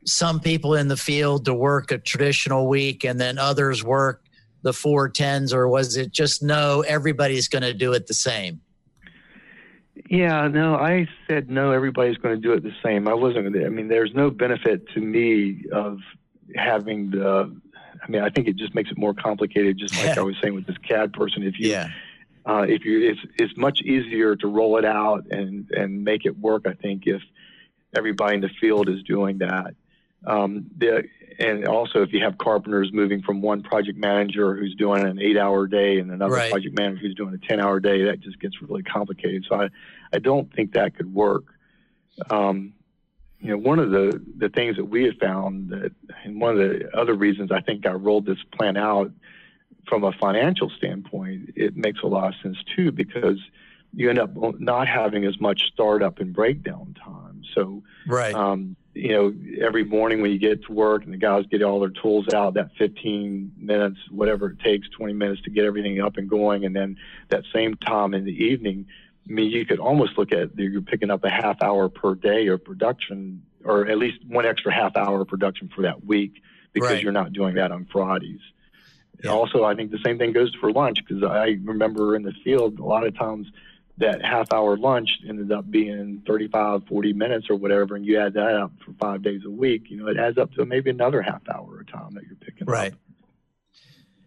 some 0.04 0.40
people 0.40 0.74
in 0.74 0.88
the 0.88 0.96
field 0.96 1.44
to 1.46 1.54
work 1.54 1.90
a 1.90 1.98
traditional 1.98 2.68
week 2.68 3.04
and 3.04 3.20
then 3.20 3.38
others 3.38 3.84
work 3.84 4.24
the 4.62 4.72
four 4.72 5.08
tens, 5.08 5.52
or 5.52 5.68
was 5.68 5.96
it 5.96 6.12
just 6.12 6.42
no, 6.42 6.80
everybody's 6.82 7.48
going 7.48 7.62
to 7.62 7.74
do 7.74 7.92
it 7.92 8.06
the 8.06 8.14
same? 8.14 8.60
Yeah, 10.08 10.48
no, 10.48 10.74
I 10.74 11.06
said 11.28 11.50
no, 11.50 11.70
everybody's 11.72 12.16
going 12.16 12.34
to 12.34 12.40
do 12.40 12.52
it 12.52 12.62
the 12.62 12.74
same. 12.82 13.08
I 13.08 13.14
wasn't 13.14 13.44
going 13.44 13.52
to, 13.52 13.66
I 13.66 13.68
mean, 13.68 13.88
there's 13.88 14.14
no 14.14 14.30
benefit 14.30 14.88
to 14.94 15.00
me 15.00 15.64
of 15.72 15.98
having 16.56 17.10
the, 17.10 17.54
I 18.02 18.10
mean, 18.10 18.22
I 18.22 18.30
think 18.30 18.48
it 18.48 18.56
just 18.56 18.74
makes 18.74 18.90
it 18.90 18.98
more 18.98 19.14
complicated, 19.14 19.78
just 19.78 19.96
like 20.04 20.16
I 20.16 20.22
was 20.22 20.36
saying 20.42 20.54
with 20.54 20.66
this 20.66 20.78
CAD 20.78 21.12
person. 21.12 21.42
If 21.42 21.58
you, 21.58 21.70
yeah. 21.70 21.88
Uh, 22.46 22.64
if 22.66 22.84
you, 22.84 23.10
it's, 23.10 23.20
it's 23.38 23.56
much 23.58 23.82
easier 23.82 24.34
to 24.34 24.46
roll 24.46 24.78
it 24.78 24.84
out 24.84 25.26
and, 25.30 25.70
and 25.70 26.02
make 26.02 26.24
it 26.24 26.38
work, 26.38 26.62
I 26.66 26.72
think, 26.72 27.06
if 27.06 27.20
everybody 27.94 28.36
in 28.36 28.40
the 28.40 28.48
field 28.60 28.88
is 28.88 29.02
doing 29.02 29.38
that. 29.38 29.74
Um, 30.26 30.66
the, 30.76 31.04
and 31.38 31.66
also 31.66 32.02
if 32.02 32.12
you 32.12 32.22
have 32.24 32.38
carpenters 32.38 32.90
moving 32.92 33.22
from 33.22 33.40
one 33.40 33.62
project 33.62 33.98
manager 33.98 34.56
who's 34.56 34.74
doing 34.74 35.04
an 35.04 35.20
eight 35.20 35.38
hour 35.38 35.66
day 35.66 35.98
and 35.98 36.10
another 36.10 36.34
right. 36.34 36.50
project 36.50 36.76
manager 36.76 37.00
who's 37.02 37.14
doing 37.14 37.34
a 37.34 37.38
10 37.38 37.60
hour 37.60 37.78
day, 37.78 38.04
that 38.04 38.20
just 38.20 38.40
gets 38.40 38.60
really 38.60 38.82
complicated. 38.82 39.46
So 39.48 39.54
I, 39.54 39.68
I 40.12 40.18
don't 40.18 40.52
think 40.52 40.72
that 40.72 40.96
could 40.96 41.12
work. 41.12 41.44
Um, 42.30 42.74
you 43.40 43.50
know, 43.50 43.58
one 43.58 43.78
of 43.78 43.90
the, 43.90 44.20
the 44.36 44.48
things 44.48 44.76
that 44.76 44.86
we 44.86 45.04
have 45.04 45.16
found 45.20 45.70
that, 45.70 45.92
and 46.24 46.40
one 46.40 46.58
of 46.58 46.58
the 46.58 46.90
other 46.96 47.14
reasons 47.14 47.52
I 47.52 47.60
think 47.60 47.86
I 47.86 47.92
rolled 47.92 48.26
this 48.26 48.42
plan 48.52 48.76
out 48.76 49.12
from 49.86 50.02
a 50.02 50.12
financial 50.12 50.70
standpoint, 50.70 51.50
it 51.54 51.76
makes 51.76 52.00
a 52.02 52.06
lot 52.06 52.28
of 52.28 52.34
sense 52.42 52.58
too, 52.74 52.90
because 52.90 53.38
you 53.94 54.10
end 54.10 54.18
up 54.18 54.30
not 54.58 54.88
having 54.88 55.24
as 55.24 55.40
much 55.40 55.62
startup 55.72 56.18
and 56.18 56.34
breakdown 56.34 56.96
time. 57.02 57.42
So, 57.54 57.82
right. 58.06 58.34
Um, 58.34 58.76
you 58.98 59.12
know, 59.12 59.32
every 59.64 59.84
morning 59.84 60.20
when 60.20 60.32
you 60.32 60.38
get 60.38 60.64
to 60.64 60.72
work 60.72 61.04
and 61.04 61.12
the 61.12 61.18
guys 61.18 61.44
get 61.50 61.62
all 61.62 61.78
their 61.80 61.90
tools 61.90 62.26
out, 62.34 62.54
that 62.54 62.70
15 62.78 63.52
minutes, 63.56 63.98
whatever 64.10 64.50
it 64.50 64.58
takes, 64.58 64.88
20 64.90 65.12
minutes 65.12 65.42
to 65.42 65.50
get 65.50 65.64
everything 65.64 66.00
up 66.00 66.16
and 66.16 66.28
going. 66.28 66.64
And 66.64 66.74
then 66.74 66.96
that 67.28 67.44
same 67.54 67.76
time 67.76 68.12
in 68.12 68.24
the 68.24 68.32
evening, 68.32 68.86
I 69.28 69.32
mean, 69.32 69.50
you 69.50 69.64
could 69.64 69.78
almost 69.78 70.18
look 70.18 70.32
at 70.32 70.58
you're 70.58 70.82
picking 70.82 71.10
up 71.10 71.22
a 71.22 71.30
half 71.30 71.62
hour 71.62 71.88
per 71.88 72.14
day 72.14 72.48
of 72.48 72.64
production, 72.64 73.42
or 73.64 73.86
at 73.86 73.98
least 73.98 74.18
one 74.26 74.46
extra 74.46 74.72
half 74.74 74.96
hour 74.96 75.20
of 75.20 75.28
production 75.28 75.70
for 75.74 75.82
that 75.82 76.04
week 76.04 76.42
because 76.72 76.90
right. 76.90 77.02
you're 77.02 77.12
not 77.12 77.32
doing 77.32 77.54
that 77.54 77.70
on 77.70 77.86
Fridays. 77.92 78.40
Yeah. 79.22 79.30
Also, 79.30 79.64
I 79.64 79.74
think 79.74 79.90
the 79.90 79.98
same 80.04 80.18
thing 80.18 80.32
goes 80.32 80.54
for 80.60 80.72
lunch 80.72 81.04
because 81.04 81.22
I 81.22 81.58
remember 81.62 82.16
in 82.16 82.22
the 82.22 82.32
field 82.44 82.78
a 82.78 82.84
lot 82.84 83.06
of 83.06 83.16
times 83.16 83.46
that 83.98 84.24
half 84.24 84.52
hour 84.52 84.76
lunch 84.76 85.08
ended 85.28 85.50
up 85.52 85.70
being 85.70 86.22
35, 86.26 86.86
40 86.88 87.12
minutes 87.12 87.50
or 87.50 87.56
whatever, 87.56 87.96
and 87.96 88.06
you 88.06 88.18
add 88.18 88.34
that 88.34 88.54
up 88.54 88.72
for 88.84 88.92
five 88.92 89.22
days 89.22 89.42
a 89.44 89.50
week, 89.50 89.90
you 89.90 89.96
know, 89.96 90.06
it 90.08 90.16
adds 90.16 90.38
up 90.38 90.52
to 90.52 90.64
maybe 90.64 90.90
another 90.90 91.20
half 91.20 91.42
hour 91.52 91.80
of 91.80 91.92
time 91.92 92.14
that 92.14 92.24
you're 92.24 92.36
picking 92.36 92.66
right. 92.66 92.92
up. 92.92 92.98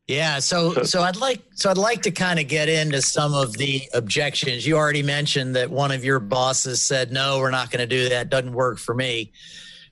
Yeah, 0.08 0.40
so, 0.40 0.74
so 0.74 0.84
so 0.84 1.02
I'd 1.04 1.16
like 1.16 1.42
so 1.54 1.70
I'd 1.70 1.78
like 1.78 2.02
to 2.02 2.12
kind 2.12 2.38
of 2.38 2.50
get 2.50 2.68
into 2.68 3.02
some 3.02 3.34
of 3.34 3.54
the 3.54 3.84
objections. 3.94 4.68
You 4.68 4.76
already 4.76 5.04
mentioned 5.04 5.56
that 5.56 5.70
one 5.70 5.92
of 5.92 6.04
your 6.04 6.20
bosses 6.20 6.82
said, 6.82 7.14
"No, 7.14 7.40
we're 7.40 7.52
not 7.52 7.72
going 7.72 7.80
to 7.80 7.88
do 7.88 8.10
that. 8.10 8.30
Doesn't 8.30 8.52
work 8.52 8.78
for 8.78 8.94
me." 8.94 9.32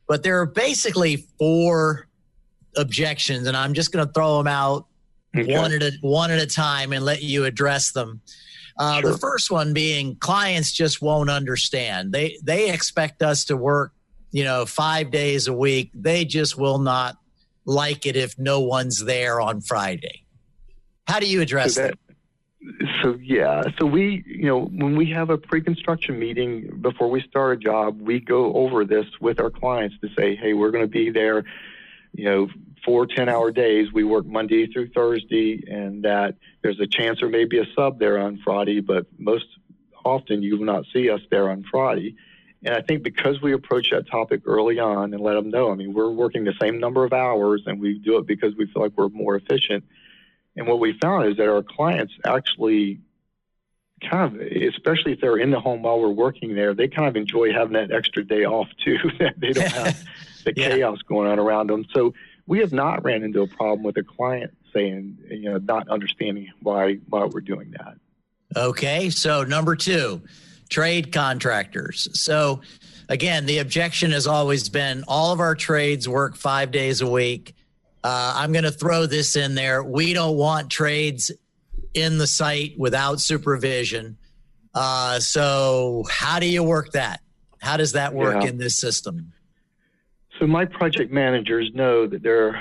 But 0.08 0.24
there 0.24 0.42
are 0.42 0.46
basically 0.46 1.28
four 1.38 2.10
objections, 2.76 3.48
and 3.48 3.56
I'm 3.56 3.74
just 3.74 3.94
going 3.94 4.06
to 4.06 4.12
throw 4.12 4.40
them 4.40 4.48
out 4.48 4.88
okay. 5.38 5.58
one 5.58 5.72
at 5.72 5.84
a 5.84 5.92
one 6.02 6.32
at 6.32 6.42
a 6.42 6.48
time 6.48 6.92
and 6.92 7.06
let 7.06 7.24
you 7.24 7.46
address 7.46 7.92
them. 7.92 8.22
Uh, 8.80 9.02
sure. 9.02 9.12
The 9.12 9.18
first 9.18 9.52
one 9.52 9.74
being 9.74 10.16
clients 10.16 10.72
just 10.72 11.02
won't 11.02 11.30
understand. 11.30 12.14
They 12.14 12.40
they 12.42 12.72
expect 12.72 13.22
us 13.22 13.46
to 13.46 13.58
work, 13.58 13.92
you 14.32 14.46
know, 14.46 14.66
five 14.66 15.12
days 15.12 15.48
a 15.48 15.54
week. 15.54 15.92
They 15.94 16.24
just 16.24 16.58
will 16.58 16.80
not 16.80 17.18
like 17.66 18.06
it 18.06 18.16
if 18.16 18.40
no 18.40 18.62
one's 18.62 19.04
there 19.04 19.42
on 19.42 19.60
Friday. 19.60 20.24
How 21.08 21.20
do 21.20 21.28
you 21.28 21.42
address 21.42 21.76
so 21.76 21.82
that? 21.82 22.00
that? 22.08 22.88
So 23.04 23.18
yeah, 23.22 23.64
so 23.80 23.86
we, 23.86 24.24
you 24.26 24.46
know, 24.46 24.66
when 24.66 24.96
we 24.96 25.10
have 25.12 25.30
a 25.30 25.38
pre-construction 25.38 26.20
meeting 26.20 26.80
before 26.82 27.10
we 27.10 27.22
start 27.22 27.58
a 27.58 27.60
job, 27.60 28.02
we 28.02 28.20
go 28.20 28.54
over 28.54 28.86
this 28.86 29.06
with 29.20 29.40
our 29.40 29.50
clients 29.50 29.96
to 30.02 30.10
say, 30.18 30.36
hey, 30.36 30.54
we're 30.54 30.72
going 30.72 30.84
to 30.84 30.90
be 30.90 31.10
there, 31.10 31.46
you 32.14 32.26
know, 32.26 32.48
four 32.86 33.06
10 33.06 33.30
hour 33.30 33.52
days. 33.52 33.92
We 33.94 34.04
work 34.04 34.26
Monday 34.26 34.68
through 34.68 34.90
Thursday, 34.90 35.64
and 35.68 36.04
that 36.04 36.36
there's 36.62 36.80
a 36.80 36.88
chance 36.88 37.20
there 37.20 37.30
may 37.30 37.46
be 37.46 37.60
a 37.60 37.66
sub 37.76 38.00
there 38.00 38.20
on 38.20 38.40
Friday, 38.44 38.80
but 38.80 39.06
most 39.18 39.46
often 40.06 40.42
you 40.42 40.58
will 40.58 40.66
not 40.66 40.86
see 40.94 41.10
us 41.10 41.22
there 41.30 41.50
on 41.50 41.64
Friday. 41.70 42.16
And 42.64 42.76
I 42.76 42.82
think 42.82 43.04
because 43.04 43.42
we 43.42 43.54
approach 43.54 43.92
that 43.92 44.10
topic 44.10 44.42
early 44.46 44.80
on 44.80 45.14
and 45.14 45.24
let 45.24 45.34
them 45.34 45.50
know, 45.50 45.72
I 45.72 45.76
mean, 45.76 45.94
we're 45.94 46.10
working 46.10 46.44
the 46.44 46.54
same 46.62 46.80
number 46.80 47.06
of 47.06 47.14
hours 47.14 47.64
and 47.66 47.80
we 47.80 48.00
do 48.00 48.18
it 48.18 48.28
because 48.28 48.54
we 48.56 48.66
feel 48.66 48.84
like 48.84 48.92
we're 48.98 49.10
more 49.10 49.36
efficient. 49.36 49.86
And 50.58 50.68
what 50.68 50.80
we 50.80 50.98
found 51.00 51.28
is 51.28 51.38
that 51.38 51.48
our 51.48 51.64
clients 51.64 52.14
actually 52.26 53.00
kind 54.02 54.36
of, 54.36 54.42
especially 54.42 55.14
if 55.14 55.22
they're 55.22 55.38
in 55.38 55.52
the 55.52 55.60
home 55.60 55.84
while 55.84 56.00
we're 56.00 56.10
working 56.10 56.54
there, 56.54 56.74
they 56.74 56.90
kind 56.90 57.08
of 57.08 57.16
enjoy 57.16 57.54
having 57.54 57.74
that 57.74 57.92
extra 57.92 58.24
day 58.26 58.44
off 58.44 58.68
too. 58.84 58.98
That 59.20 59.40
they 59.40 59.54
don't 59.54 59.72
have 59.72 60.04
the 60.56 60.62
yeah. 60.62 60.70
chaos 60.70 61.02
going 61.04 61.30
on 61.30 61.40
around 61.40 61.70
them. 61.70 61.86
So 61.94 62.14
we 62.48 62.60
have 62.60 62.74
not 62.74 63.04
ran 63.04 63.24
into 63.24 63.42
a 63.42 63.48
problem 63.48 63.84
with 63.84 63.98
a 63.98 64.04
client 64.04 64.56
saying, 64.74 65.18
you 65.30 65.52
know, 65.52 65.58
not 65.58 65.88
understanding 65.90 66.50
why 66.62 66.96
why 67.10 67.26
we're 67.26 67.42
doing 67.42 67.72
that. 67.72 67.96
Okay, 68.56 69.10
so 69.10 69.44
number 69.44 69.76
two, 69.76 70.22
trade 70.70 71.12
contractors. 71.12 72.08
So 72.14 72.62
again, 73.08 73.46
the 73.46 73.60
objection 73.60 74.12
has 74.12 74.28
always 74.28 74.70
been 74.70 75.04
all 75.08 75.32
of 75.32 75.40
our 75.40 75.56
trades 75.56 76.10
work 76.10 76.36
five 76.36 76.72
days 76.72 77.02
a 77.02 77.10
week. 77.10 77.56
Uh, 78.04 78.34
I'm 78.36 78.52
going 78.52 78.64
to 78.64 78.72
throw 78.72 79.06
this 79.06 79.36
in 79.36 79.56
there. 79.56 79.84
We 79.84 80.14
don't 80.14 80.38
want 80.38 80.72
trades 80.72 81.32
in 81.94 82.18
the 82.18 82.28
site 82.28 82.74
without 82.78 83.20
supervision. 83.20 84.18
Uh, 84.74 85.20
so 85.20 86.04
how 86.10 86.40
do 86.40 86.50
you 86.50 86.64
work 86.64 86.92
that? 86.94 87.22
How 87.62 87.78
does 87.78 87.92
that 87.92 88.14
work 88.14 88.44
yeah. 88.44 88.50
in 88.50 88.58
this 88.58 88.78
system? 88.78 89.34
So 90.40 90.48
my 90.48 90.66
project 90.66 91.12
managers 91.12 91.70
know 91.74 92.08
that 92.08 92.24
they're 92.24 92.56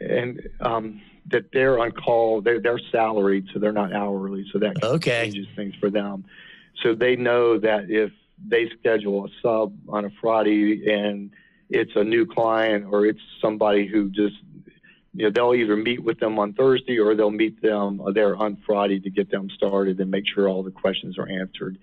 and 0.00 0.48
um, 0.60 1.00
that 1.30 1.46
they're 1.52 1.78
on 1.78 1.90
call. 1.90 2.40
They're 2.40 2.60
they're 2.60 2.80
salaried, 2.92 3.46
so 3.52 3.58
they're 3.58 3.72
not 3.72 3.92
hourly. 3.92 4.46
So 4.52 4.58
that 4.60 4.82
okay. 4.82 5.24
changes 5.24 5.48
things 5.56 5.74
for 5.80 5.90
them. 5.90 6.24
So 6.82 6.94
they 6.94 7.16
know 7.16 7.58
that 7.58 7.90
if 7.90 8.12
they 8.46 8.70
schedule 8.78 9.26
a 9.26 9.28
sub 9.42 9.74
on 9.88 10.04
a 10.04 10.10
Friday 10.20 10.92
and 10.92 11.30
it's 11.68 11.92
a 11.96 12.04
new 12.04 12.26
client 12.26 12.86
or 12.90 13.06
it's 13.06 13.20
somebody 13.40 13.86
who 13.86 14.10
just 14.10 14.36
you 15.14 15.24
know 15.24 15.30
they'll 15.30 15.54
either 15.54 15.76
meet 15.76 16.02
with 16.02 16.20
them 16.20 16.38
on 16.38 16.52
Thursday 16.52 16.98
or 16.98 17.14
they'll 17.14 17.30
meet 17.30 17.60
them 17.60 18.00
there 18.12 18.36
on 18.36 18.58
Friday 18.66 19.00
to 19.00 19.10
get 19.10 19.30
them 19.30 19.48
started 19.50 19.98
and 19.98 20.10
make 20.10 20.24
sure 20.32 20.48
all 20.48 20.62
the 20.62 20.70
questions 20.70 21.18
are 21.18 21.28
answered. 21.28 21.78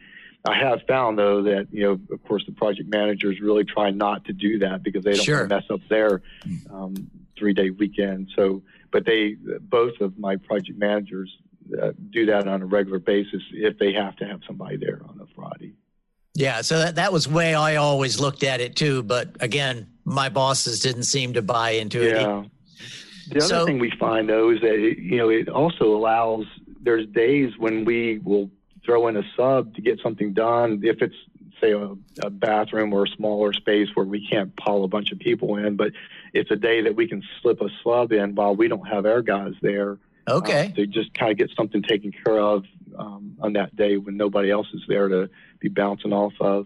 I 0.45 0.57
have 0.57 0.81
found 0.87 1.17
though 1.17 1.41
that 1.43 1.67
you 1.71 1.83
know, 1.83 1.99
of 2.11 2.23
course, 2.27 2.43
the 2.45 2.51
project 2.51 2.89
managers 2.89 3.39
really 3.39 3.63
try 3.63 3.91
not 3.91 4.25
to 4.25 4.33
do 4.33 4.59
that 4.59 4.83
because 4.83 5.03
they 5.03 5.13
don't 5.13 5.25
sure. 5.25 5.39
want 5.39 5.49
to 5.49 5.55
mess 5.55 5.65
up 5.69 5.79
their 5.89 6.21
um, 6.69 7.09
three-day 7.37 7.69
weekend. 7.69 8.29
So, 8.35 8.61
but 8.91 9.05
they 9.05 9.37
both 9.61 10.01
of 10.01 10.17
my 10.17 10.35
project 10.35 10.77
managers 10.77 11.33
uh, 11.81 11.91
do 12.09 12.25
that 12.25 12.47
on 12.47 12.61
a 12.61 12.65
regular 12.65 12.99
basis 12.99 13.41
if 13.53 13.77
they 13.79 13.93
have 13.93 14.15
to 14.17 14.25
have 14.25 14.41
somebody 14.45 14.77
there 14.77 15.01
on 15.07 15.19
a 15.21 15.25
Friday. 15.33 15.73
Yeah, 16.35 16.61
so 16.61 16.79
that, 16.79 16.95
that 16.95 17.13
was 17.13 17.27
way 17.27 17.53
I 17.53 17.75
always 17.75 18.19
looked 18.19 18.43
at 18.43 18.59
it 18.59 18.75
too. 18.75 19.03
But 19.03 19.37
again, 19.39 19.87
my 20.03 20.29
bosses 20.29 20.79
didn't 20.79 21.03
seem 21.03 21.33
to 21.33 21.41
buy 21.41 21.71
into 21.71 22.01
it. 22.01 22.19
Yeah. 22.19 22.43
The 23.29 23.37
other 23.37 23.47
so, 23.47 23.65
thing 23.65 23.79
we 23.79 23.91
find 23.99 24.27
though 24.27 24.49
is 24.49 24.59
that 24.61 24.73
it, 24.73 24.97
you 24.97 25.17
know 25.17 25.29
it 25.29 25.47
also 25.47 25.95
allows. 25.95 26.45
There's 26.81 27.07
days 27.07 27.53
when 27.57 27.85
we 27.85 28.19
will 28.25 28.49
throw 28.85 29.07
in 29.07 29.17
a 29.17 29.23
sub 29.35 29.75
to 29.75 29.81
get 29.81 29.99
something 30.01 30.33
done. 30.33 30.81
If 30.83 31.01
it's 31.01 31.15
say 31.61 31.71
a, 31.71 31.95
a, 32.25 32.29
bathroom 32.29 32.93
or 32.93 33.05
a 33.05 33.07
smaller 33.07 33.53
space 33.53 33.87
where 33.93 34.05
we 34.05 34.27
can't 34.27 34.55
pile 34.57 34.83
a 34.83 34.87
bunch 34.87 35.11
of 35.11 35.19
people 35.19 35.55
in, 35.57 35.75
but 35.75 35.91
it's 36.33 36.51
a 36.51 36.55
day 36.55 36.81
that 36.81 36.95
we 36.95 37.07
can 37.07 37.23
slip 37.41 37.61
a 37.61 37.69
sub 37.83 38.11
in 38.11 38.35
while 38.35 38.55
we 38.55 38.67
don't 38.67 38.87
have 38.87 39.05
our 39.05 39.21
guys 39.21 39.53
there. 39.61 39.97
Okay. 40.27 40.71
Uh, 40.71 40.75
to 40.75 40.87
just 40.87 41.13
kind 41.13 41.31
of 41.31 41.37
get 41.37 41.51
something 41.55 41.81
taken 41.81 42.11
care 42.11 42.39
of 42.39 42.65
um, 42.97 43.35
on 43.41 43.53
that 43.53 43.75
day 43.75 43.97
when 43.97 44.17
nobody 44.17 44.51
else 44.51 44.67
is 44.73 44.81
there 44.87 45.07
to 45.09 45.29
be 45.59 45.69
bouncing 45.69 46.13
off 46.13 46.33
of. 46.39 46.65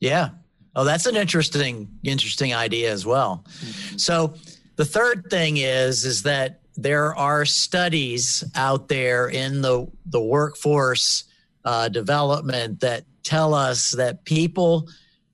Yeah. 0.00 0.30
Oh, 0.76 0.84
that's 0.84 1.06
an 1.06 1.16
interesting, 1.16 1.88
interesting 2.02 2.54
idea 2.54 2.92
as 2.92 3.04
well. 3.04 3.44
Mm-hmm. 3.46 3.96
So 3.96 4.34
the 4.76 4.84
third 4.84 5.28
thing 5.30 5.56
is, 5.56 6.04
is 6.04 6.22
that 6.22 6.60
there 6.76 7.14
are 7.16 7.44
studies 7.44 8.44
out 8.54 8.88
there 8.88 9.28
in 9.28 9.60
the 9.60 9.86
the 10.06 10.20
workforce 10.20 11.24
uh, 11.64 11.88
development 11.88 12.80
that 12.80 13.04
tell 13.22 13.54
us 13.54 13.90
that 13.92 14.24
people 14.24 14.88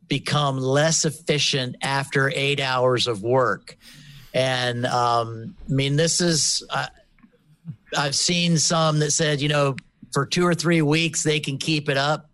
become 0.09 0.59
less 0.59 1.04
efficient 1.04 1.76
after 1.83 2.30
eight 2.35 2.61
hours 2.61 3.06
of 3.06 3.23
work. 3.23 3.76
And 4.35 4.87
um, 4.87 5.54
I 5.68 5.73
mean, 5.73 5.97
this 5.97 6.21
is, 6.21 6.62
uh, 6.71 6.87
I've 7.97 8.14
seen 8.14 8.59
some 8.59 8.99
that 9.00 9.12
said, 9.12 9.40
you 9.40 9.49
know, 9.49 9.76
for 10.12 10.26
two 10.26 10.47
or 10.47 10.54
three 10.54 10.83
weeks 10.83 11.23
they 11.23 11.40
can 11.40 11.59
keep 11.59 11.88
it 11.88 11.97
up, 11.97 12.30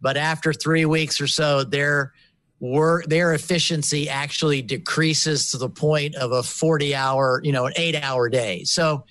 but 0.00 0.16
after 0.16 0.52
three 0.52 0.84
weeks 0.84 1.20
or 1.20 1.26
so, 1.26 1.64
their 1.64 2.12
work 2.60 3.04
their 3.06 3.34
efficiency 3.34 4.08
actually 4.08 4.62
decreases 4.62 5.50
to 5.50 5.58
the 5.58 5.68
point 5.68 6.14
of 6.14 6.32
a 6.32 6.42
40 6.42 6.94
hour, 6.94 7.40
you 7.44 7.52
know, 7.52 7.66
an 7.66 7.72
eight 7.76 7.94
hour 7.94 8.28
day. 8.28 8.64
So 8.64 9.04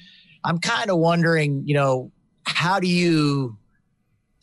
I'm 0.44 0.60
kind 0.60 0.90
of 0.90 0.98
wondering, 0.98 1.64
you 1.66 1.76
know, 1.76 2.12
how 2.46 2.80
do 2.80 2.88
you 2.88 3.58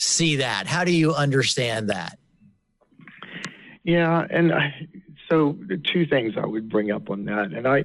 see 0.01 0.37
that? 0.37 0.67
How 0.67 0.85
do 0.85 0.93
you 0.93 1.15
understand 1.15 1.91
that? 1.91 2.19
Yeah, 3.85 4.27
and 4.29 4.53
I, 4.53 4.89
so 5.31 5.57
two 5.85 6.07
things 6.07 6.35
I 6.37 6.47
would 6.47 6.69
bring 6.69 6.91
up 6.91 7.11
on 7.11 7.25
that, 7.27 7.53
and 7.53 7.67
I, 7.67 7.85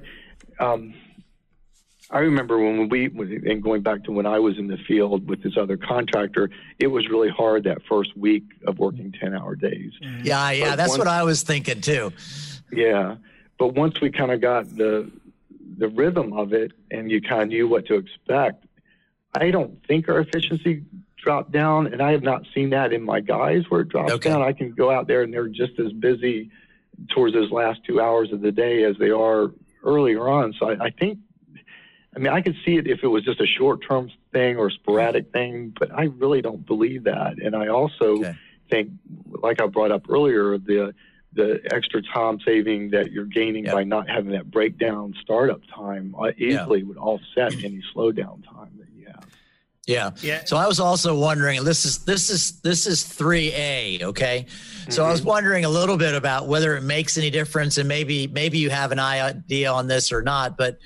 um, 0.58 0.94
I 2.10 2.18
remember 2.18 2.58
when 2.58 2.88
we, 2.88 3.06
and 3.06 3.62
going 3.62 3.82
back 3.82 4.04
to 4.04 4.12
when 4.12 4.26
I 4.26 4.38
was 4.38 4.58
in 4.58 4.68
the 4.68 4.76
field 4.76 5.28
with 5.28 5.42
this 5.42 5.56
other 5.56 5.76
contractor, 5.76 6.50
it 6.78 6.86
was 6.86 7.08
really 7.08 7.30
hard 7.30 7.64
that 7.64 7.78
first 7.88 8.16
week 8.16 8.44
of 8.66 8.78
working 8.78 9.12
10 9.20 9.34
hour 9.34 9.56
days. 9.56 9.92
Yeah, 10.22 10.50
yeah, 10.50 10.70
but 10.70 10.76
that's 10.76 10.90
once, 10.90 10.98
what 10.98 11.08
I 11.08 11.24
was 11.24 11.42
thinking 11.42 11.80
too. 11.80 12.12
Yeah. 12.70 13.16
But 13.58 13.74
once 13.74 14.00
we 14.00 14.10
kind 14.10 14.30
of 14.30 14.40
got 14.40 14.68
the, 14.76 15.10
the 15.78 15.88
rhythm 15.88 16.32
of 16.32 16.52
it 16.52 16.72
and 16.90 17.10
you 17.10 17.20
kind 17.20 17.42
of 17.42 17.48
knew 17.48 17.66
what 17.66 17.86
to 17.86 17.94
expect, 17.94 18.66
I 19.34 19.50
don't 19.50 19.84
think 19.86 20.08
our 20.08 20.20
efficiency 20.20 20.84
dropped 21.26 21.50
down. 21.50 21.88
And 21.88 22.00
I 22.00 22.12
have 22.12 22.22
not 22.22 22.46
seen 22.54 22.70
that 22.70 22.92
in 22.92 23.02
my 23.02 23.20
guys 23.20 23.64
where 23.68 23.80
it 23.80 23.88
drops 23.88 24.12
okay. 24.12 24.30
down. 24.30 24.42
I 24.42 24.52
can 24.52 24.70
go 24.72 24.92
out 24.92 25.08
there 25.08 25.22
and 25.22 25.34
they're 25.34 25.48
just 25.48 25.78
as 25.78 25.92
busy 25.92 26.50
towards 27.10 27.34
those 27.34 27.50
last 27.50 27.80
two 27.84 28.00
hours 28.00 28.32
of 28.32 28.40
the 28.40 28.52
day 28.52 28.84
as 28.84 28.96
they 28.98 29.10
are 29.10 29.50
earlier 29.82 30.28
on. 30.28 30.54
So 30.58 30.70
I, 30.70 30.86
I 30.86 30.90
think 30.90 31.18
I 32.14 32.18
mean, 32.18 32.32
I 32.32 32.40
could 32.40 32.54
see 32.64 32.76
it 32.76 32.86
if 32.86 33.00
it 33.02 33.08
was 33.08 33.24
just 33.24 33.40
a 33.40 33.46
short 33.46 33.80
term 33.86 34.10
thing 34.32 34.56
or 34.56 34.70
sporadic 34.70 35.32
thing, 35.32 35.74
but 35.78 35.92
I 35.92 36.04
really 36.04 36.40
don't 36.40 36.64
believe 36.64 37.04
that. 37.04 37.38
And 37.42 37.54
I 37.54 37.68
also 37.68 38.18
okay. 38.20 38.34
think, 38.70 38.90
like 39.42 39.60
I 39.60 39.66
brought 39.66 39.90
up 39.90 40.08
earlier, 40.08 40.56
the 40.56 40.94
the 41.34 41.60
extra 41.70 42.00
time 42.00 42.38
saving 42.46 42.90
that 42.92 43.12
you're 43.12 43.26
gaining 43.26 43.66
yep. 43.66 43.74
by 43.74 43.84
not 43.84 44.08
having 44.08 44.32
that 44.32 44.50
breakdown 44.50 45.12
startup 45.20 45.60
time 45.74 46.14
uh, 46.18 46.30
easily 46.38 46.82
would 46.82 46.96
offset 46.96 47.52
any 47.62 47.82
slowdown 47.94 48.42
time 48.50 48.70
that 48.78 48.88
you 48.96 49.04
have. 49.04 49.26
Yeah. 49.86 50.10
yeah. 50.20 50.44
So 50.44 50.56
I 50.56 50.66
was 50.66 50.80
also 50.80 51.16
wondering 51.16 51.62
this 51.62 51.84
is 51.84 51.98
this 52.04 52.28
is 52.28 52.60
this 52.62 52.86
is 52.86 53.04
3A, 53.04 54.02
okay? 54.02 54.46
Mm-hmm. 54.48 54.90
So 54.90 55.04
I 55.04 55.10
was 55.10 55.20
mm-hmm. 55.20 55.28
wondering 55.28 55.64
a 55.64 55.68
little 55.68 55.96
bit 55.96 56.14
about 56.14 56.48
whether 56.48 56.76
it 56.76 56.82
makes 56.82 57.16
any 57.16 57.30
difference 57.30 57.78
and 57.78 57.88
maybe 57.88 58.26
maybe 58.26 58.58
you 58.58 58.70
have 58.70 58.90
an 58.90 58.98
idea 58.98 59.70
on 59.70 59.86
this 59.86 60.10
or 60.12 60.22
not, 60.22 60.56
but 60.56 60.78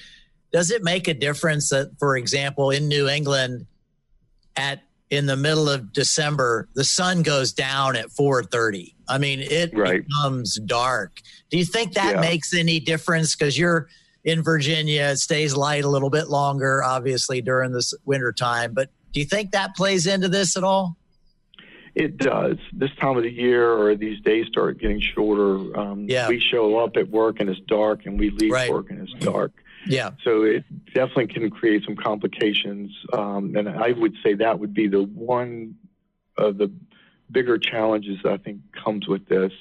does 0.52 0.71
it 0.71 0.83
make 0.83 1.09
a 1.09 1.14
difference 1.14 1.71
that, 1.71 1.92
for 1.99 2.16
example, 2.16 2.71
in 2.71 2.88
New 2.88 3.09
England, 3.09 3.66
at 4.57 4.83
in 5.11 5.26
the 5.26 5.37
middle 5.37 5.69
of 5.69 5.92
December, 5.92 6.69
the 6.75 6.85
sun 6.85 7.23
goes 7.23 7.52
down 7.52 7.97
at 7.97 8.11
4:30. 8.11 8.95
I 9.09 9.19
mean, 9.19 9.40
it 9.40 9.76
right. 9.76 10.07
becomes 10.07 10.59
dark. 10.66 11.21
Do 11.50 11.59
you 11.59 11.64
think 11.64 11.95
that 11.95 12.16
yeah. 12.16 12.21
makes 12.21 12.54
any 12.54 12.78
difference? 12.78 13.35
Because 13.35 13.59
you're 13.59 13.88
in 14.24 14.42
Virginia, 14.42 15.04
it 15.04 15.18
stays 15.18 15.56
light 15.56 15.84
a 15.84 15.88
little 15.88 16.10
bit 16.10 16.28
longer, 16.28 16.82
obviously 16.82 17.40
during 17.40 17.72
this 17.72 17.94
winter 18.04 18.32
time. 18.32 18.72
But 18.74 18.90
do 19.12 19.20
you 19.20 19.26
think 19.26 19.52
that 19.52 19.74
plays 19.74 20.06
into 20.06 20.28
this 20.28 20.56
at 20.56 20.64
all? 20.64 20.96
It 21.94 22.18
does. 22.18 22.56
This 22.72 22.90
time 23.00 23.16
of 23.16 23.24
the 23.24 23.32
year, 23.32 23.72
or 23.72 23.96
these 23.96 24.20
days 24.20 24.46
start 24.46 24.78
getting 24.78 25.00
shorter. 25.00 25.76
Um, 25.76 26.06
yeah. 26.08 26.28
We 26.28 26.38
show 26.38 26.78
up 26.78 26.96
at 26.96 27.08
work 27.10 27.40
and 27.40 27.50
it's 27.50 27.60
dark, 27.60 28.06
and 28.06 28.18
we 28.18 28.30
leave 28.30 28.52
right. 28.52 28.70
work 28.70 28.90
and 28.90 29.08
it's 29.08 29.24
dark. 29.24 29.52
Yeah. 29.86 30.10
So 30.22 30.42
it 30.42 30.64
definitely 30.94 31.28
can 31.28 31.50
create 31.50 31.84
some 31.84 31.96
complications. 31.96 32.92
Um, 33.12 33.56
and 33.56 33.68
I 33.68 33.92
would 33.92 34.14
say 34.22 34.34
that 34.34 34.58
would 34.58 34.74
be 34.74 34.86
the 34.86 35.02
one 35.02 35.74
of 36.36 36.58
the 36.58 36.70
bigger 37.30 37.58
challenges 37.58 38.18
I 38.24 38.36
think 38.36 38.60
comes 38.84 39.08
with 39.08 39.26
this. 39.26 39.52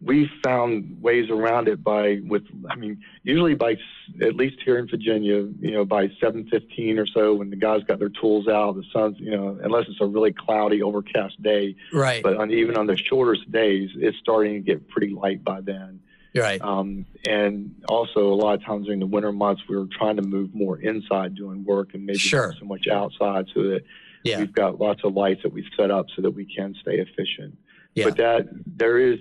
We 0.00 0.30
found 0.44 1.02
ways 1.02 1.28
around 1.28 1.66
it 1.66 1.82
by 1.82 2.20
with 2.24 2.44
I 2.70 2.76
mean 2.76 3.02
usually 3.24 3.54
by 3.54 3.76
at 4.22 4.36
least 4.36 4.58
here 4.64 4.78
in 4.78 4.86
Virginia 4.88 5.48
you 5.60 5.72
know 5.72 5.84
by 5.84 6.08
7:15 6.22 6.98
or 6.98 7.06
so 7.06 7.34
when 7.34 7.50
the 7.50 7.56
guys 7.56 7.82
got 7.84 7.98
their 7.98 8.08
tools 8.08 8.46
out 8.46 8.76
the 8.76 8.84
sun's 8.92 9.18
you 9.18 9.30
know 9.30 9.58
unless 9.62 9.86
it's 9.88 10.00
a 10.00 10.06
really 10.06 10.32
cloudy 10.32 10.82
overcast 10.82 11.42
day 11.42 11.74
right 11.92 12.22
but 12.22 12.36
on, 12.36 12.52
even 12.52 12.76
on 12.76 12.86
the 12.86 12.96
shortest 12.96 13.50
days 13.50 13.90
it's 13.96 14.16
starting 14.18 14.54
to 14.54 14.60
get 14.60 14.88
pretty 14.88 15.12
light 15.12 15.42
by 15.42 15.60
then 15.60 16.00
Right. 16.34 16.60
Um, 16.60 17.06
and 17.26 17.74
also, 17.88 18.32
a 18.32 18.34
lot 18.34 18.54
of 18.54 18.64
times 18.64 18.86
during 18.86 19.00
the 19.00 19.06
winter 19.06 19.32
months, 19.32 19.62
we 19.68 19.76
were 19.76 19.86
trying 19.86 20.16
to 20.16 20.22
move 20.22 20.54
more 20.54 20.78
inside 20.78 21.34
doing 21.34 21.64
work 21.64 21.94
and 21.94 22.04
maybe 22.04 22.18
sure. 22.18 22.48
not 22.48 22.58
so 22.58 22.66
much 22.66 22.86
outside 22.88 23.46
so 23.54 23.62
that 23.64 23.84
yeah. 24.24 24.38
we've 24.38 24.52
got 24.52 24.78
lots 24.78 25.02
of 25.04 25.14
lights 25.14 25.42
that 25.42 25.52
we've 25.52 25.68
set 25.76 25.90
up 25.90 26.06
so 26.14 26.22
that 26.22 26.30
we 26.30 26.44
can 26.44 26.74
stay 26.80 26.98
efficient. 26.98 27.56
Yeah. 27.94 28.04
But 28.04 28.16
that 28.18 28.48
there 28.66 28.98
is, 28.98 29.18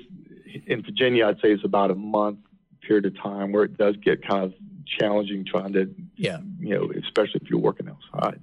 in 0.66 0.84
Virginia, 0.84 1.28
I'd 1.28 1.40
say 1.42 1.52
it's 1.52 1.64
about 1.64 1.92
a 1.92 1.96
month 1.96 2.40
period 2.82 3.06
of 3.06 3.18
time 3.22 3.52
where 3.52 3.64
it 3.64 3.78
does 3.78 3.96
get 3.98 4.26
kind 4.26 4.44
of 4.46 4.54
challenging 4.86 5.46
trying 5.46 5.74
to, 5.74 5.94
yeah. 6.16 6.40
you 6.60 6.70
know, 6.70 6.92
especially 7.04 7.42
if 7.44 7.50
you're 7.50 7.60
working 7.60 7.90
outside. 7.90 8.40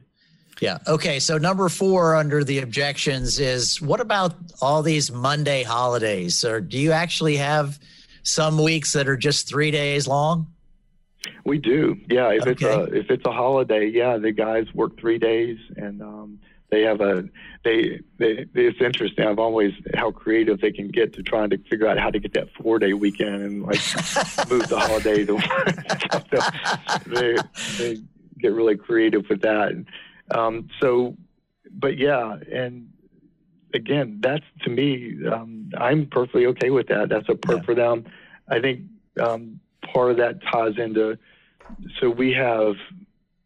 Yeah. 0.60 0.78
Okay. 0.86 1.18
So 1.18 1.38
number 1.38 1.68
four 1.68 2.14
under 2.14 2.44
the 2.44 2.60
objections 2.60 3.40
is 3.40 3.80
what 3.80 4.00
about 4.00 4.34
all 4.60 4.82
these 4.82 5.10
Monday 5.10 5.62
holidays? 5.62 6.44
Or 6.44 6.60
do 6.60 6.78
you 6.78 6.92
actually 6.92 7.36
have 7.36 7.78
some 8.22 8.62
weeks 8.62 8.92
that 8.92 9.08
are 9.08 9.16
just 9.16 9.48
three 9.48 9.70
days 9.70 10.06
long? 10.06 10.46
We 11.44 11.58
do, 11.58 11.96
yeah. 12.08 12.30
If 12.30 12.42
okay. 12.42 12.50
it's 12.52 12.62
a 12.62 12.82
if 12.94 13.10
it's 13.10 13.26
a 13.26 13.32
holiday, 13.32 13.86
yeah, 13.86 14.18
the 14.18 14.32
guys 14.32 14.66
work 14.74 14.98
three 14.98 15.18
days, 15.18 15.58
and 15.76 16.02
um, 16.02 16.38
they 16.70 16.82
have 16.82 17.00
a 17.00 17.24
they, 17.64 18.00
they. 18.18 18.46
It's 18.54 18.80
interesting. 18.80 19.26
I've 19.26 19.38
always 19.38 19.72
how 19.94 20.10
creative 20.10 20.60
they 20.60 20.72
can 20.72 20.88
get 20.88 21.12
to 21.14 21.22
trying 21.22 21.50
to 21.50 21.58
figure 21.70 21.86
out 21.86 21.98
how 21.98 22.10
to 22.10 22.18
get 22.18 22.34
that 22.34 22.48
four 22.60 22.78
day 22.78 22.92
weekend 22.92 23.42
and 23.42 23.62
like 23.62 23.80
move 24.50 24.68
the 24.68 24.78
holiday 24.78 25.24
to 25.24 25.38
so 26.30 27.00
they 27.10 27.36
they 27.78 28.00
get 28.38 28.52
really 28.52 28.76
creative 28.76 29.24
with 29.30 29.42
that. 29.42 29.72
Um, 30.30 30.68
so, 30.80 31.16
but 31.70 31.96
yeah, 31.96 32.36
and 32.52 32.90
again, 33.72 34.18
that's 34.22 34.44
to 34.62 34.70
me, 34.70 35.16
um, 35.26 35.70
I'm 35.78 36.06
perfectly 36.06 36.46
okay 36.46 36.70
with 36.70 36.88
that. 36.88 37.08
That's 37.08 37.28
a 37.28 37.34
perk 37.34 37.58
yeah. 37.58 37.64
for 37.64 37.74
them. 37.74 38.04
I 38.48 38.60
think 38.60 38.82
um, 39.20 39.60
part 39.92 40.12
of 40.12 40.16
that 40.18 40.40
ties 40.50 40.78
into. 40.78 41.18
So 42.00 42.10
we 42.10 42.32
have 42.32 42.74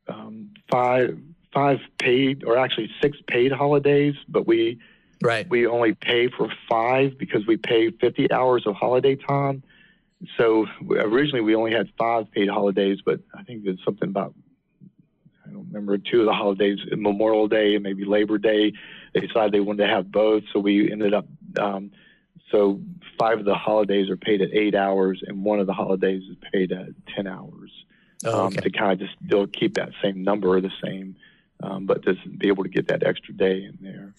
um, 0.08 0.50
five 0.70 1.18
five 1.58 1.78
paid, 1.98 2.44
or 2.44 2.56
actually 2.56 2.90
six 3.02 3.18
paid 3.26 3.52
holidays, 3.52 4.14
but 4.28 4.46
we 4.46 4.78
right 5.22 5.48
we 5.50 5.66
only 5.66 5.94
pay 5.94 6.28
for 6.28 6.48
five 6.68 7.18
because 7.18 7.46
we 7.46 7.56
pay 7.56 7.90
50 7.90 8.30
hours 8.30 8.64
of 8.66 8.74
holiday 8.74 9.16
time. 9.16 9.62
So 10.36 10.66
originally 10.90 11.40
we 11.40 11.54
only 11.54 11.72
had 11.72 11.88
five 11.98 12.30
paid 12.30 12.48
holidays, 12.48 12.98
but 13.04 13.20
I 13.34 13.42
think 13.42 13.64
there's 13.64 13.82
something 13.84 14.08
about 14.08 14.34
I 15.44 15.50
don't 15.50 15.66
remember 15.66 15.98
two 15.98 16.20
of 16.20 16.26
the 16.26 16.32
holidays, 16.32 16.78
Memorial 16.92 17.48
Day 17.48 17.74
and 17.74 17.82
maybe 17.82 18.04
Labor 18.04 18.38
Day. 18.38 18.72
They 19.14 19.20
decided 19.20 19.52
they 19.52 19.60
wanted 19.60 19.86
to 19.86 19.92
have 19.92 20.12
both, 20.12 20.44
so 20.52 20.60
we 20.60 20.90
ended 20.92 21.14
up. 21.14 21.26
Um, 21.58 21.90
so 22.52 22.80
five 23.18 23.38
of 23.38 23.44
the 23.44 23.54
holidays 23.54 24.08
are 24.10 24.16
paid 24.16 24.42
at 24.42 24.50
eight 24.52 24.74
hours, 24.74 25.22
and 25.26 25.44
one 25.44 25.58
of 25.58 25.66
the 25.66 25.72
holidays 25.72 26.22
is 26.30 26.36
paid 26.52 26.72
at 26.72 26.88
ten 27.14 27.26
hours. 27.26 27.72
Oh, 28.24 28.46
okay. 28.46 28.56
um, 28.56 28.62
to 28.62 28.70
kind 28.70 28.92
of 28.92 28.98
just 28.98 29.16
still 29.24 29.46
keep 29.46 29.74
that 29.74 29.90
same 30.02 30.24
number 30.24 30.48
or 30.48 30.60
the 30.60 30.72
same, 30.82 31.16
um, 31.62 31.86
but 31.86 32.04
just 32.04 32.38
be 32.38 32.48
able 32.48 32.64
to 32.64 32.70
get 32.70 32.88
that 32.88 33.02
extra 33.02 33.34
day 33.34 33.64
in 33.64 33.78
there. 33.80 34.14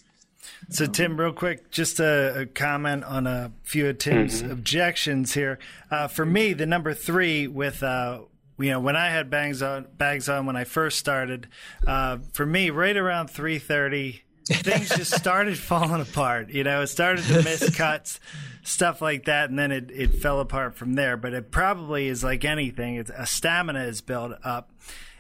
So, 0.69 0.86
Tim, 0.86 1.19
real 1.19 1.34
quick, 1.34 1.71
just 1.71 1.99
a, 1.99 2.41
a 2.41 2.45
comment 2.45 3.04
on 3.04 3.28
a 3.28 3.52
few 3.63 3.88
of 3.88 3.97
Tim's 3.97 4.41
mm-hmm. 4.41 4.52
objections 4.52 5.34
here. 5.34 5.60
Uh, 5.89 6.08
for 6.08 6.25
me, 6.25 6.54
the 6.54 6.65
number 6.65 6.93
three 6.93 7.47
with 7.47 7.82
uh, 7.82 8.21
you 8.60 8.69
know 8.71 8.80
when 8.80 8.95
I 8.95 9.10
had 9.10 9.30
bangs 9.30 9.62
on 9.62 9.88
bags 9.97 10.30
on 10.30 10.45
when 10.45 10.56
I 10.56 10.65
first 10.65 10.99
started, 10.99 11.47
uh, 11.88 12.19
for 12.34 12.45
me, 12.45 12.69
right 12.69 12.95
around 12.95 13.30
three 13.30 13.58
thirty 13.58 14.23
things 14.45 14.89
just 14.89 15.15
started 15.17 15.58
falling 15.58 16.02
apart. 16.02 16.49
You 16.49 16.63
know, 16.63 16.82
it 16.82 16.88
started 16.88 17.25
to 17.25 17.43
miss 17.43 17.69
cuts, 17.75 18.19
stuff 18.63 19.02
like 19.02 19.25
that, 19.25 19.49
and 19.49 19.58
then 19.58 19.71
it, 19.71 19.91
it 19.91 20.15
fell 20.15 20.39
apart 20.39 20.75
from 20.75 20.93
there. 20.93 21.17
But 21.17 21.34
it 21.34 21.52
probably 21.52 22.08
is 22.08 22.23
like 22.23 22.45
anything; 22.45 22.95
it's 22.95 23.12
a 23.15 23.25
stamina 23.25 23.84
is 23.86 24.02
built 24.02 24.34
up, 24.43 24.71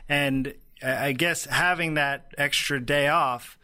and 0.07 0.53
I 0.81 1.11
guess 1.11 1.45
having 1.45 1.95
that 1.95 2.33
extra 2.37 2.83
day 2.83 3.07
off 3.07 3.57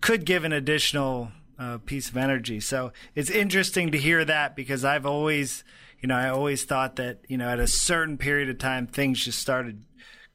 could 0.00 0.24
give 0.24 0.44
an 0.44 0.52
additional 0.52 1.32
uh, 1.58 1.78
piece 1.78 2.08
of 2.08 2.16
energy. 2.16 2.60
So 2.60 2.92
it's 3.14 3.30
interesting 3.30 3.90
to 3.92 3.98
hear 3.98 4.24
that 4.24 4.54
because 4.54 4.84
I've 4.84 5.06
always, 5.06 5.64
you 6.00 6.08
know, 6.08 6.16
I 6.16 6.28
always 6.28 6.64
thought 6.64 6.96
that 6.96 7.20
you 7.28 7.36
know 7.36 7.48
at 7.48 7.58
a 7.58 7.66
certain 7.66 8.18
period 8.18 8.48
of 8.48 8.58
time 8.58 8.86
things 8.86 9.24
just 9.24 9.38
started 9.38 9.84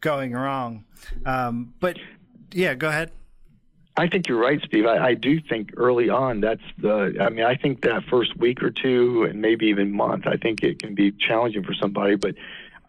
going 0.02 0.34
wrong. 0.34 0.86
Um, 1.26 1.74
but 1.80 1.98
yeah, 2.52 2.74
go 2.74 2.89
ahead. 2.89 3.12
I 3.96 4.08
think 4.08 4.28
you're 4.28 4.39
right, 4.39 4.60
Steve. 4.65 4.88
I, 4.88 5.10
I, 5.10 5.13
do 5.13 5.39
think 5.39 5.72
early 5.78 6.10
on 6.10 6.41
that's 6.41 6.63
the. 6.80 7.15
I 7.22 7.30
mean, 7.30 7.46
I 7.46 7.56
think 7.56 7.84
that 7.84 8.04
first 8.10 8.36
week 8.38 8.63
or 8.63 8.72
two, 8.72 9.28
and 9.30 9.39
maybe 9.39 9.67
even 9.67 9.91
month, 9.91 10.26
I 10.26 10.36
think 10.38 10.63
it 10.63 10.82
can 10.82 10.96
be 10.96 11.12
challenging 11.12 11.63
for 11.63 11.76
somebody. 11.76 12.15
But 12.15 12.34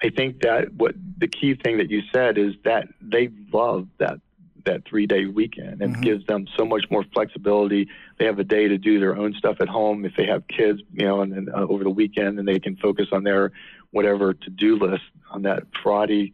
I 0.02 0.10
think 0.10 0.42
that 0.42 0.72
what 0.74 0.94
the 1.18 1.28
key 1.28 1.54
thing 1.54 1.78
that 1.78 1.90
you 1.90 2.02
said 2.12 2.36
is 2.36 2.54
that 2.64 2.88
they 3.00 3.30
love 3.52 3.88
that 3.98 4.20
that 4.64 4.84
three 4.86 5.06
day 5.06 5.26
weekend 5.26 5.82
and 5.82 5.92
mm-hmm. 5.92 6.02
gives 6.02 6.26
them 6.26 6.46
so 6.56 6.64
much 6.64 6.84
more 6.90 7.04
flexibility. 7.12 7.88
They 8.18 8.24
have 8.24 8.38
a 8.38 8.44
day 8.44 8.68
to 8.68 8.78
do 8.78 8.98
their 8.98 9.16
own 9.16 9.34
stuff 9.34 9.58
at 9.60 9.68
home 9.68 10.04
if 10.04 10.16
they 10.16 10.26
have 10.26 10.46
kids, 10.48 10.80
you 10.92 11.06
know, 11.06 11.20
and 11.20 11.32
then 11.32 11.48
uh, 11.54 11.66
over 11.66 11.84
the 11.84 11.90
weekend, 11.90 12.38
and 12.38 12.48
they 12.48 12.58
can 12.58 12.76
focus 12.76 13.08
on 13.12 13.24
their 13.24 13.52
whatever 13.90 14.34
to 14.34 14.50
do 14.50 14.76
list 14.76 15.04
on 15.30 15.42
that 15.42 15.64
Friday. 15.82 16.32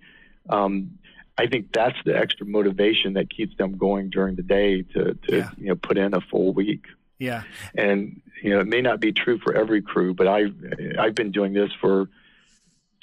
Um, 0.49 0.99
I 1.39 1.47
think 1.47 1.73
that's 1.73 1.97
the 2.05 2.17
extra 2.17 2.47
motivation 2.47 3.15
that 3.15 3.31
keeps 3.31 3.57
them 3.57 3.77
going 3.77 4.11
during 4.11 4.37
the 4.37 4.43
day 4.43 4.83
to, 4.83 5.15
to 5.15 5.37
yeah. 5.37 5.51
you 5.57 5.69
know 5.69 5.77
put 5.77 5.99
in 5.99 6.15
a 6.15 6.21
full 6.21 6.53
week. 6.53 6.85
Yeah, 7.19 7.43
and 7.75 8.21
you 8.43 8.51
know 8.51 8.61
it 8.61 8.67
may 8.67 8.81
not 8.81 9.01
be 9.01 9.13
true 9.13 9.39
for 9.39 9.55
every 9.55 9.83
crew, 9.83 10.15
but 10.15 10.29
I 10.29 10.47
I've 10.99 11.15
been 11.15 11.33
doing 11.33 11.53
this 11.53 11.71
for 11.81 12.09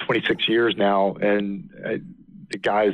26 0.05 0.47
years 0.47 0.75
now, 0.77 1.15
and 1.15 1.69
I, 1.86 1.99
the 2.51 2.57
guys 2.57 2.93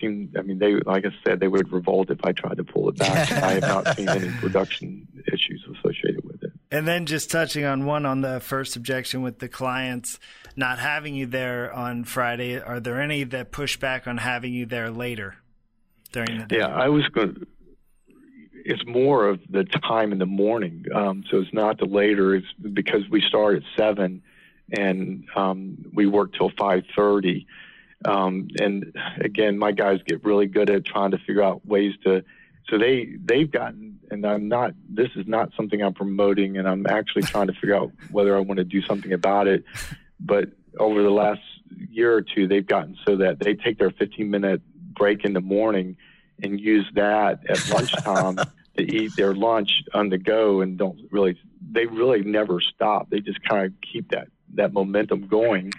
seem. 0.00 0.32
I 0.38 0.42
mean, 0.42 0.58
they 0.58 0.74
like 0.74 1.04
I 1.04 1.10
said, 1.26 1.40
they 1.40 1.48
would 1.48 1.72
revolt 1.72 2.10
if 2.10 2.18
I 2.24 2.32
tried 2.32 2.56
to 2.58 2.64
pull 2.64 2.88
it 2.88 2.96
back. 2.96 3.30
I 3.42 3.52
have 3.52 3.62
not 3.62 3.96
seen 3.96 4.08
any 4.08 4.30
production 4.38 5.06
issues 5.32 5.64
associated 5.78 6.24
with 6.24 6.42
it. 6.42 6.52
And 6.70 6.88
then 6.88 7.06
just 7.06 7.30
touching 7.30 7.64
on 7.64 7.84
one 7.84 8.06
on 8.06 8.20
the 8.20 8.40
first 8.40 8.76
objection 8.76 9.22
with 9.22 9.38
the 9.38 9.48
clients 9.48 10.18
not 10.56 10.78
having 10.78 11.14
you 11.14 11.26
there 11.26 11.72
on 11.72 12.04
Friday, 12.04 12.60
are 12.60 12.80
there 12.80 13.00
any 13.00 13.24
that 13.24 13.50
push 13.50 13.76
back 13.76 14.06
on 14.06 14.18
having 14.18 14.52
you 14.52 14.66
there 14.66 14.90
later 14.90 15.36
during 16.12 16.38
the 16.38 16.44
day? 16.44 16.58
Yeah, 16.58 16.68
I 16.68 16.88
was 16.88 17.06
going. 17.08 17.46
It's 18.66 18.84
more 18.86 19.28
of 19.28 19.40
the 19.50 19.64
time 19.64 20.12
in 20.12 20.18
the 20.18 20.26
morning, 20.26 20.86
um, 20.94 21.24
so 21.30 21.38
it's 21.38 21.52
not 21.52 21.78
the 21.78 21.84
later. 21.84 22.34
It's 22.34 22.46
because 22.72 23.02
we 23.10 23.20
start 23.20 23.56
at 23.56 23.62
seven, 23.76 24.22
and 24.70 25.26
um, 25.36 25.76
we 25.92 26.06
work 26.06 26.32
till 26.34 26.50
five 26.58 26.84
thirty. 26.96 27.46
Um, 28.04 28.48
and 28.60 28.94
again, 29.18 29.58
my 29.58 29.72
guys 29.72 30.00
get 30.06 30.24
really 30.24 30.46
good 30.46 30.68
at 30.68 30.84
trying 30.84 31.12
to 31.12 31.18
figure 31.18 31.42
out 31.42 31.64
ways 31.66 31.94
to. 32.04 32.24
So 32.68 32.78
they 32.78 33.16
they've 33.22 33.50
gotten, 33.50 33.98
and 34.10 34.24
I'm 34.26 34.48
not. 34.48 34.72
This 34.88 35.10
is 35.16 35.26
not 35.26 35.50
something 35.56 35.82
I'm 35.82 35.94
promoting, 35.94 36.56
and 36.58 36.68
I'm 36.68 36.86
actually 36.86 37.22
trying 37.34 37.46
to 37.48 37.54
figure 37.54 37.76
out 37.76 37.92
whether 38.10 38.36
I 38.36 38.40
want 38.40 38.58
to 38.58 38.64
do 38.64 38.82
something 38.82 39.12
about 39.12 39.46
it. 39.46 39.64
But 40.20 40.50
over 40.78 41.02
the 41.02 41.10
last 41.10 41.42
year 41.90 42.14
or 42.14 42.22
two, 42.22 42.46
they've 42.46 42.66
gotten 42.66 42.96
so 43.06 43.16
that 43.16 43.38
they 43.40 43.54
take 43.54 43.78
their 43.78 43.90
15 43.90 44.30
minute 44.30 44.62
break 44.94 45.24
in 45.24 45.32
the 45.32 45.40
morning 45.40 45.96
and 46.42 46.60
use 46.60 46.86
that 46.94 47.40
at 47.48 47.68
lunchtime 47.70 48.36
to 48.76 48.82
eat 48.82 49.14
their 49.16 49.34
lunch 49.34 49.70
on 49.92 50.08
the 50.08 50.18
go 50.18 50.60
and 50.60 50.78
don't 50.78 50.98
really, 51.10 51.38
they 51.70 51.86
really 51.86 52.22
never 52.22 52.60
stop. 52.60 53.10
They 53.10 53.20
just 53.20 53.42
kind 53.42 53.66
of 53.66 53.72
keep 53.80 54.10
that, 54.10 54.28
that 54.56 54.72
momentum 54.72 55.26
going. 55.26 55.72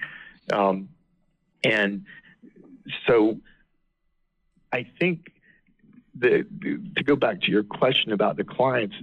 Um, 0.51 0.89
and 1.63 2.05
so 3.07 3.39
I 4.71 4.85
think 4.99 5.31
the, 6.17 6.45
to 6.95 7.03
go 7.03 7.15
back 7.15 7.41
to 7.41 7.51
your 7.51 7.63
question 7.63 8.11
about 8.13 8.37
the 8.37 8.43
clients, 8.43 8.95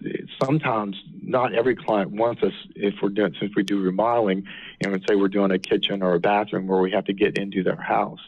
sometimes 0.42 0.96
not 1.22 1.54
every 1.54 1.76
client 1.76 2.10
wants 2.10 2.42
us 2.42 2.54
if 2.74 2.94
we're 3.02 3.10
doing 3.10 3.34
since 3.38 3.52
we 3.54 3.62
do 3.62 3.80
remodeling, 3.80 4.46
and 4.80 5.04
say 5.08 5.14
we're 5.14 5.28
doing 5.28 5.50
a 5.50 5.58
kitchen 5.58 6.02
or 6.02 6.14
a 6.14 6.20
bathroom 6.20 6.66
where 6.66 6.80
we 6.80 6.90
have 6.92 7.04
to 7.06 7.12
get 7.12 7.36
into 7.36 7.62
their 7.62 7.80
house. 7.80 8.20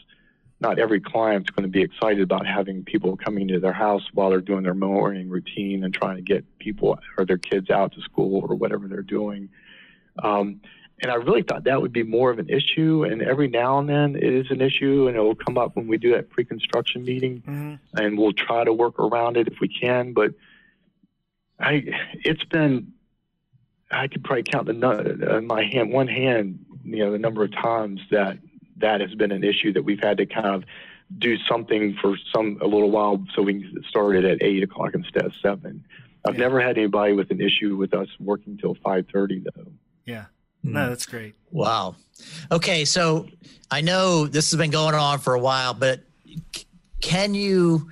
Not 0.61 0.79
every 0.79 1.01
client's 1.01 1.49
going 1.49 1.63
to 1.63 1.69
be 1.69 1.81
excited 1.81 2.21
about 2.21 2.45
having 2.45 2.83
people 2.83 3.17
coming 3.17 3.47
to 3.49 3.59
their 3.59 3.73
house 3.73 4.03
while 4.13 4.29
they're 4.29 4.39
doing 4.39 4.63
their 4.63 4.73
morning 4.73 5.29
routine 5.29 5.83
and 5.83 5.93
trying 5.93 6.15
to 6.15 6.21
get 6.21 6.45
people 6.59 6.97
or 7.17 7.25
their 7.25 7.37
kids 7.37 7.69
out 7.69 7.93
to 7.93 8.01
school 8.01 8.45
or 8.47 8.55
whatever 8.55 8.87
they're 8.87 9.01
doing. 9.01 9.49
Um, 10.23 10.61
and 11.01 11.11
I 11.11 11.15
really 11.15 11.43
thought 11.43 11.65
that 11.65 11.81
would 11.81 11.91
be 11.91 12.03
more 12.03 12.31
of 12.31 12.39
an 12.39 12.49
issue. 12.49 13.03
And 13.03 13.21
every 13.21 13.47
now 13.47 13.79
and 13.79 13.89
then 13.89 14.15
it 14.15 14.33
is 14.33 14.49
an 14.49 14.61
issue, 14.61 15.07
and 15.07 15.17
it 15.17 15.19
will 15.19 15.35
come 15.35 15.57
up 15.57 15.75
when 15.75 15.87
we 15.87 15.97
do 15.97 16.11
that 16.13 16.29
pre-construction 16.29 17.03
meeting, 17.03 17.43
mm-hmm. 17.45 17.97
and 17.97 18.17
we'll 18.17 18.33
try 18.33 18.63
to 18.63 18.73
work 18.73 18.97
around 18.99 19.37
it 19.37 19.47
if 19.47 19.59
we 19.59 19.67
can. 19.67 20.13
But 20.13 20.31
I, 21.59 21.83
it's 22.23 22.43
been, 22.45 22.93
I 23.91 24.07
could 24.07 24.23
probably 24.23 24.43
count 24.43 24.67
the 24.67 25.37
uh, 25.37 25.41
my 25.41 25.63
hand, 25.63 25.91
one 25.91 26.07
hand, 26.07 26.65
you 26.83 26.99
know, 26.99 27.11
the 27.11 27.19
number 27.19 27.43
of 27.43 27.51
times 27.51 28.01
that 28.11 28.37
that 28.77 29.01
has 29.01 29.13
been 29.15 29.31
an 29.31 29.43
issue 29.43 29.73
that 29.73 29.83
we've 29.83 30.01
had 30.01 30.17
to 30.17 30.25
kind 30.25 30.47
of 30.47 30.63
do 31.17 31.37
something 31.49 31.95
for 32.01 32.17
some 32.33 32.57
a 32.61 32.65
little 32.65 32.91
while 32.91 33.23
so 33.33 33.41
we 33.41 33.61
can 33.61 33.83
start 33.87 34.15
it 34.15 34.25
at 34.25 34.41
eight 34.41 34.63
o'clock 34.63 34.93
instead 34.93 35.25
of 35.25 35.33
seven. 35.41 35.85
I've 36.27 36.35
yeah. 36.35 36.41
never 36.41 36.59
had 36.59 36.77
anybody 36.77 37.13
with 37.13 37.31
an 37.31 37.39
issue 37.39 37.75
with 37.75 37.93
us 37.93 38.07
working 38.19 38.57
till 38.57 38.75
five 38.83 39.05
thirty 39.13 39.39
though. 39.39 39.71
Yeah. 40.05 40.25
No, 40.65 40.83
hmm. 40.83 40.89
that's 40.89 41.05
great. 41.05 41.35
Wow. 41.51 41.95
Okay, 42.51 42.85
so 42.85 43.27
I 43.71 43.81
know 43.81 44.25
this 44.25 44.51
has 44.51 44.57
been 44.57 44.71
going 44.71 44.95
on 44.95 45.19
for 45.19 45.33
a 45.33 45.39
while, 45.39 45.73
but 45.73 46.01
can 47.01 47.33
you 47.33 47.91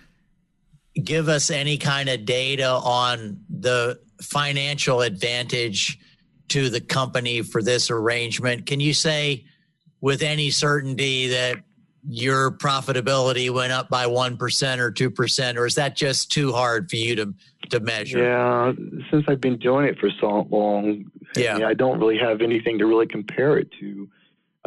give 1.01 1.29
us 1.29 1.49
any 1.49 1.77
kind 1.77 2.09
of 2.09 2.25
data 2.25 2.67
on 2.69 3.39
the 3.49 3.99
financial 4.21 5.01
advantage 5.01 5.99
to 6.49 6.69
the 6.69 6.81
company 6.81 7.41
for 7.41 7.61
this 7.61 7.89
arrangement? 7.89 8.65
Can 8.65 8.79
you 8.79 8.93
say 8.93 9.45
with 10.01 10.21
any 10.21 10.49
certainty 10.49 11.27
that 11.27 11.57
your 12.07 12.51
profitability 12.51 13.49
went 13.49 13.71
up 13.71 13.89
by 13.89 14.05
1% 14.05 14.77
or 14.79 14.91
2% 14.91 15.57
or 15.57 15.65
is 15.65 15.75
that 15.75 15.95
just 15.95 16.31
too 16.31 16.51
hard 16.51 16.89
for 16.89 16.97
you 16.97 17.15
to 17.15 17.33
to 17.69 17.79
measure 17.79 18.21
yeah 18.21 18.73
since 19.09 19.23
i've 19.29 19.39
been 19.39 19.57
doing 19.57 19.85
it 19.85 19.97
for 19.97 20.09
so 20.19 20.45
long 20.51 21.09
yeah. 21.35 21.53
I, 21.53 21.57
mean, 21.57 21.63
I 21.65 21.73
don't 21.73 21.99
really 21.99 22.17
have 22.17 22.41
anything 22.41 22.79
to 22.79 22.85
really 22.85 23.07
compare 23.07 23.57
it 23.57 23.69
to. 23.79 24.09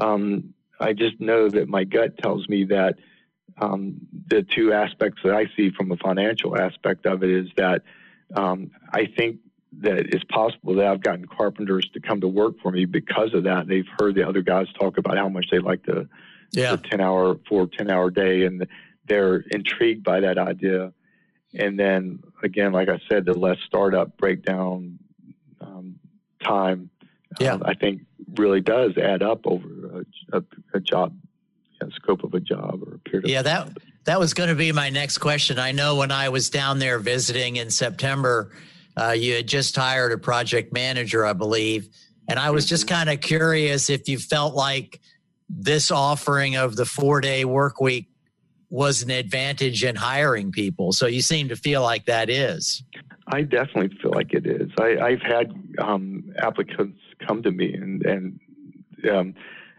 Um, 0.00 0.54
I 0.80 0.92
just 0.92 1.20
know 1.20 1.48
that 1.48 1.68
my 1.68 1.84
gut 1.84 2.18
tells 2.18 2.48
me 2.48 2.64
that 2.64 2.96
um, 3.58 3.96
the 4.28 4.42
two 4.54 4.72
aspects 4.72 5.20
that 5.24 5.34
I 5.34 5.46
see 5.56 5.70
from 5.70 5.90
a 5.92 5.96
financial 5.96 6.58
aspect 6.58 7.06
of 7.06 7.22
it 7.22 7.30
is 7.30 7.48
that 7.56 7.82
um, 8.34 8.70
I 8.92 9.06
think 9.16 9.38
that 9.80 9.98
it's 10.14 10.24
possible 10.24 10.74
that 10.74 10.86
I've 10.86 11.02
gotten 11.02 11.26
carpenters 11.26 11.88
to 11.94 12.00
come 12.00 12.20
to 12.20 12.28
work 12.28 12.54
for 12.62 12.70
me 12.70 12.84
because 12.84 13.34
of 13.34 13.44
that. 13.44 13.66
They've 13.66 13.88
heard 13.98 14.14
the 14.14 14.26
other 14.26 14.42
guys 14.42 14.66
talk 14.78 14.98
about 14.98 15.16
how 15.16 15.28
much 15.28 15.46
they 15.50 15.58
like 15.58 15.84
the, 15.84 16.08
yeah. 16.52 16.76
the 16.76 16.88
10 16.88 17.00
hour, 17.00 17.38
four, 17.48 17.66
10 17.66 17.90
hour 17.90 18.10
day, 18.10 18.44
and 18.44 18.66
they're 19.06 19.36
intrigued 19.50 20.04
by 20.04 20.20
that 20.20 20.38
idea. 20.38 20.92
And 21.54 21.78
then 21.78 22.20
again, 22.42 22.72
like 22.72 22.88
I 22.88 23.00
said, 23.08 23.24
the 23.24 23.34
less 23.34 23.58
startup 23.66 24.16
breakdown 24.16 24.98
time, 26.46 26.90
yeah. 27.40 27.54
Um, 27.54 27.62
I 27.64 27.74
think 27.74 28.02
really 28.34 28.60
does 28.60 28.96
add 28.96 29.22
up 29.22 29.46
over 29.46 30.04
a, 30.32 30.38
a, 30.38 30.44
a 30.74 30.80
job, 30.80 31.14
a 31.80 31.90
scope 31.92 32.24
of 32.24 32.34
a 32.34 32.40
job 32.40 32.82
or 32.86 32.94
a 32.94 32.98
period. 32.98 33.28
Yeah, 33.28 33.42
that 33.42 33.76
that 34.04 34.18
was 34.18 34.34
going 34.34 34.48
to 34.48 34.54
be 34.54 34.72
my 34.72 34.90
next 34.90 35.18
question. 35.18 35.58
I 35.58 35.72
know 35.72 35.96
when 35.96 36.10
I 36.10 36.28
was 36.28 36.48
down 36.50 36.78
there 36.78 36.98
visiting 36.98 37.56
in 37.56 37.70
September, 37.70 38.52
uh, 38.96 39.10
you 39.10 39.34
had 39.34 39.46
just 39.46 39.76
hired 39.76 40.12
a 40.12 40.18
project 40.18 40.72
manager, 40.72 41.26
I 41.26 41.32
believe, 41.32 41.88
and 42.28 42.38
I 42.38 42.50
was 42.50 42.64
mm-hmm. 42.64 42.70
just 42.70 42.88
kind 42.88 43.10
of 43.10 43.20
curious 43.20 43.90
if 43.90 44.08
you 44.08 44.18
felt 44.18 44.54
like 44.54 45.00
this 45.48 45.90
offering 45.90 46.56
of 46.56 46.76
the 46.76 46.86
four 46.86 47.20
day 47.20 47.44
work 47.44 47.80
week 47.80 48.08
was 48.70 49.02
an 49.02 49.10
advantage 49.10 49.84
in 49.84 49.96
hiring 49.96 50.50
people. 50.50 50.92
So 50.92 51.06
you 51.06 51.22
seem 51.22 51.48
to 51.48 51.56
feel 51.56 51.82
like 51.82 52.06
that 52.06 52.28
is. 52.28 52.82
I 53.28 53.42
definitely 53.42 53.96
feel 54.00 54.12
like 54.12 54.32
it 54.32 54.46
is. 54.46 54.70
I, 54.78 55.10
have 55.10 55.22
had 55.22 55.52
um, 55.78 56.32
applicants 56.38 57.00
come 57.26 57.42
to 57.42 57.50
me, 57.50 57.74
and 57.74 58.04
and 58.04 58.40
um, 59.10 59.34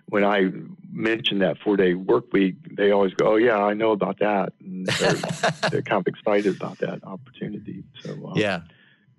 when 0.09 0.25
I 0.25 0.51
mention 0.91 1.39
that 1.39 1.57
four 1.63 1.77
day 1.77 1.93
work 1.93 2.31
week, 2.33 2.55
they 2.75 2.91
always 2.91 3.13
go, 3.13 3.33
"Oh 3.33 3.35
yeah, 3.35 3.57
I 3.57 3.73
know 3.73 3.91
about 3.91 4.19
that." 4.19 4.53
And 4.59 4.85
they're, 4.85 5.13
they're 5.71 5.81
kind 5.81 6.05
of 6.05 6.07
excited 6.07 6.55
about 6.55 6.79
that 6.79 7.03
opportunity. 7.03 7.83
So 8.01 8.11
um, 8.11 8.33
yeah, 8.35 8.61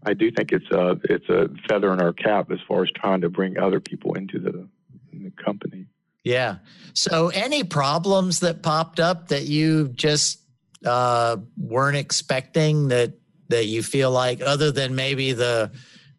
I 0.05 0.15
do 0.15 0.31
think 0.31 0.53
it's 0.53 0.71
a 0.71 1.01
it's 1.05 1.29
a 1.29 1.49
feather 1.69 1.93
in 1.93 2.01
our 2.01 2.13
cap 2.13 2.51
as 2.51 2.59
far 2.67 2.83
as 2.83 2.91
trying 2.91 3.23
to 3.23 3.31
bring 3.31 3.59
other 3.59 3.81
people 3.81 4.15
into 4.15 4.39
the, 4.39 4.69
the 5.13 5.33
company. 5.43 5.87
Yeah. 6.25 6.57
So, 6.95 7.29
any 7.29 7.65
problems 7.65 8.41
that 8.41 8.63
popped 8.63 9.01
up 9.01 9.29
that 9.29 9.45
you 9.45 9.89
just 9.89 10.43
uh, 10.85 11.37
weren't 11.57 11.97
expecting 11.97 12.89
that 12.89 13.15
that 13.49 13.67
you 13.67 13.83
feel 13.83 14.11
like 14.11 14.41
other 14.43 14.71
than 14.71 14.95
maybe 14.95 15.33
the 15.33 15.71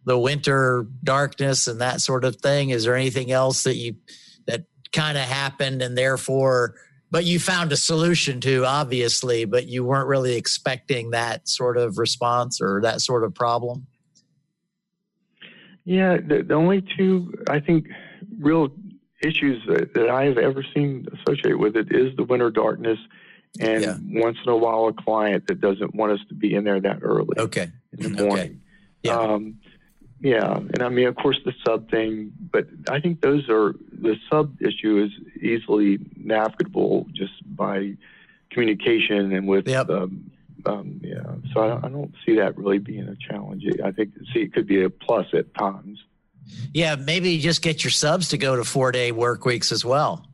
the 0.05 0.17
winter 0.17 0.87
darkness 1.03 1.67
and 1.67 1.81
that 1.81 2.01
sort 2.01 2.23
of 2.25 2.37
thing 2.37 2.71
is 2.71 2.83
there 2.83 2.95
anything 2.95 3.31
else 3.31 3.63
that 3.63 3.75
you 3.75 3.95
that 4.47 4.63
kind 4.91 5.17
of 5.17 5.23
happened 5.23 5.81
and 5.81 5.97
therefore 5.97 6.75
but 7.11 7.25
you 7.25 7.39
found 7.39 7.71
a 7.71 7.77
solution 7.77 8.41
to 8.41 8.65
obviously 8.65 9.45
but 9.45 9.67
you 9.67 9.83
weren't 9.83 10.07
really 10.07 10.35
expecting 10.35 11.11
that 11.11 11.47
sort 11.47 11.77
of 11.77 11.97
response 11.97 12.59
or 12.59 12.81
that 12.81 13.01
sort 13.01 13.23
of 13.23 13.33
problem 13.35 13.85
yeah 15.85 16.17
the, 16.17 16.43
the 16.47 16.55
only 16.55 16.83
two 16.97 17.31
i 17.49 17.59
think 17.59 17.85
real 18.39 18.69
issues 19.21 19.61
that, 19.67 19.93
that 19.93 20.09
i 20.09 20.25
have 20.25 20.37
ever 20.37 20.63
seen 20.73 21.05
associated 21.13 21.57
with 21.57 21.75
it 21.75 21.87
is 21.91 22.15
the 22.15 22.23
winter 22.23 22.49
darkness 22.49 22.99
and 23.59 23.83
yeah. 23.83 23.97
once 24.21 24.37
in 24.45 24.51
a 24.51 24.57
while 24.57 24.87
a 24.87 24.93
client 24.93 25.47
that 25.47 25.59
doesn't 25.59 25.95
want 25.95 26.11
us 26.11 26.19
to 26.29 26.35
be 26.35 26.53
in 26.53 26.63
there 26.63 26.79
that 26.79 26.99
early. 27.01 27.37
Okay. 27.37 27.71
In 27.97 28.13
the 28.13 28.23
morning. 28.23 28.39
Okay. 28.39 28.57
Yeah. 29.03 29.17
Um, 29.17 29.59
yeah, 30.21 30.57
and 30.57 30.81
I 30.81 30.89
mean, 30.89 31.07
of 31.07 31.15
course, 31.15 31.39
the 31.45 31.53
sub 31.65 31.89
thing, 31.89 32.33
but 32.51 32.67
I 32.89 32.99
think 32.99 33.21
those 33.21 33.47
are 33.47 33.73
the 33.89 34.17
sub 34.29 34.61
issue 34.61 35.01
is 35.01 35.11
easily 35.41 35.97
navigable 36.17 37.07
just 37.13 37.31
by 37.55 37.95
communication 38.49 39.31
and 39.31 39.47
with 39.47 39.65
yep. 39.65 39.89
um, 39.89 40.29
Um, 40.65 40.99
yeah, 41.01 41.23
so 41.53 41.61
I, 41.61 41.85
I 41.85 41.89
don't 41.89 42.13
see 42.25 42.35
that 42.35 42.57
really 42.57 42.79
being 42.79 43.07
a 43.07 43.15
challenge. 43.15 43.63
I 43.81 43.91
think 43.91 44.11
see 44.33 44.41
it 44.41 44.53
could 44.53 44.67
be 44.67 44.83
a 44.83 44.89
plus 44.89 45.27
at 45.33 45.53
times. 45.55 46.03
Yeah, 46.73 46.95
maybe 46.95 47.37
just 47.39 47.61
get 47.61 47.83
your 47.83 47.91
subs 47.91 48.29
to 48.29 48.37
go 48.37 48.55
to 48.55 48.63
four 48.63 48.91
day 48.91 49.11
work 49.11 49.45
weeks 49.45 49.71
as 49.71 49.83
well. 49.83 50.25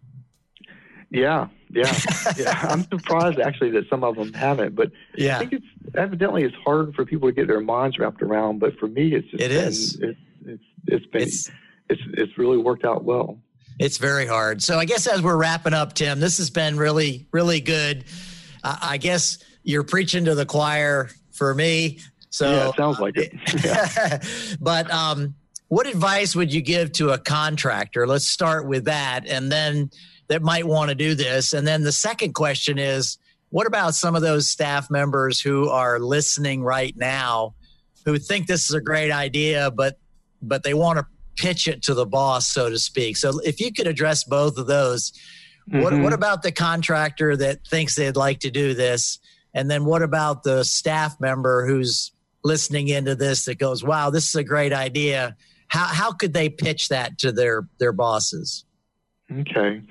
Yeah, 1.10 1.48
yeah, 1.70 1.94
yeah. 2.38 2.60
I'm 2.70 2.84
surprised 2.84 3.40
actually 3.40 3.72
that 3.72 3.90
some 3.90 4.04
of 4.04 4.16
them 4.16 4.34
haven't, 4.34 4.76
but 4.76 4.92
yeah, 5.16 5.38
I 5.38 5.40
think 5.40 5.54
it's 5.54 5.96
evidently 5.96 6.44
it's 6.44 6.56
hard 6.64 6.94
for 6.96 7.06
people 7.06 7.30
to 7.30 7.34
get 7.34 7.48
their 7.48 7.62
minds 7.62 7.98
wrapped 8.00 8.22
around. 8.22 8.60
But 8.60 8.78
for 8.78 8.88
me, 8.88 9.14
it's 9.14 9.28
just 9.30 9.42
it 9.42 9.50
been, 9.50 9.68
is. 9.68 10.00
It's, 10.02 10.20
it's 10.46 10.64
it's 10.88 11.06
been 11.08 11.22
it's, 11.24 11.52
it's 11.90 12.02
it's 12.14 12.38
really 12.38 12.58
worked 12.58 12.86
out 12.86 13.04
well. 13.04 13.40
It's 13.80 13.98
very 13.98 14.26
hard. 14.26 14.64
So 14.64 14.80
I 14.80 14.86
guess 14.86 15.06
as 15.06 15.22
we're 15.22 15.38
wrapping 15.38 15.74
up, 15.74 15.94
Tim, 15.94 16.20
this 16.20 16.38
has 16.38 16.50
been 16.50 16.78
really 16.78 17.28
really 17.32 17.62
good. 17.62 18.06
Uh, 18.64 18.78
I 18.82 18.98
guess 18.98 19.38
you're 19.64 19.84
preaching 19.84 20.26
to 20.26 20.36
the 20.36 20.46
choir 20.46 21.10
for 21.32 21.54
me. 21.54 22.00
So 22.30 22.50
yeah, 22.50 22.70
it 22.70 22.76
sounds 22.76 23.00
like 23.00 23.18
it. 23.18 23.34
Yeah. 23.64 24.22
but 24.62 24.92
um, 24.92 25.36
what 25.68 25.88
advice 25.88 26.36
would 26.36 26.54
you 26.54 26.62
give 26.62 26.92
to 26.94 27.10
a 27.10 27.18
contractor? 27.18 28.06
Let's 28.08 28.28
start 28.28 28.68
with 28.68 28.86
that, 28.86 29.28
and 29.28 29.52
then 29.52 29.90
that 30.28 30.42
might 30.42 30.66
want 30.66 30.90
to 30.90 30.96
do 30.96 31.16
this. 31.16 31.54
And 31.54 31.68
then 31.68 31.84
the 31.84 31.92
second 31.92 32.34
question 32.34 32.78
is, 32.78 33.18
what 33.50 33.68
about 33.68 33.96
some 33.96 34.16
of 34.16 34.22
those 34.22 34.50
staff 34.50 34.90
members 34.90 35.40
who 35.40 35.70
are 35.70 36.00
listening 36.00 36.64
right 36.64 36.96
now, 36.98 37.56
who 38.06 38.18
think 38.18 38.48
this 38.48 38.66
is 38.66 38.76
a 38.76 38.82
great 38.82 39.12
idea, 39.12 39.72
but 39.72 39.98
but 40.42 40.64
they 40.64 40.74
want 40.74 41.00
to 41.00 41.06
pitch 41.36 41.68
it 41.68 41.82
to 41.84 41.94
the 41.94 42.06
boss, 42.06 42.48
so 42.48 42.70
to 42.70 42.78
speak. 42.78 43.18
So 43.18 43.40
if 43.40 43.60
you 43.60 43.72
could 43.72 43.88
address 43.88 44.24
both 44.24 44.58
of 44.58 44.68
those, 44.68 45.12
mm-hmm. 45.70 45.82
what 45.82 45.98
what 46.00 46.14
about 46.14 46.44
the 46.44 46.52
contractor 46.52 47.36
that 47.38 47.66
thinks 47.68 47.96
they'd 47.96 48.16
like 48.16 48.40
to 48.42 48.52
do 48.52 48.74
this? 48.74 49.20
And 49.54 49.72
then 49.72 49.86
what 49.86 50.02
about 50.02 50.44
the 50.44 50.64
staff 50.64 51.20
member 51.20 51.66
who's 51.66 52.12
listening 52.44 52.90
into 52.90 53.16
this 53.16 53.46
that 53.46 53.58
goes, 53.58 53.84
"Wow, 53.84 54.10
this 54.10 54.28
is 54.28 54.36
a 54.36 54.44
great 54.44 54.74
idea." 54.74 55.36
How 55.68 55.86
how 55.86 56.12
could 56.12 56.34
they 56.34 56.50
pitch 56.50 56.90
that 56.90 57.18
to 57.20 57.32
their 57.32 57.68
their 57.80 57.92
bosses? 57.92 58.66
Okay. 59.32 59.82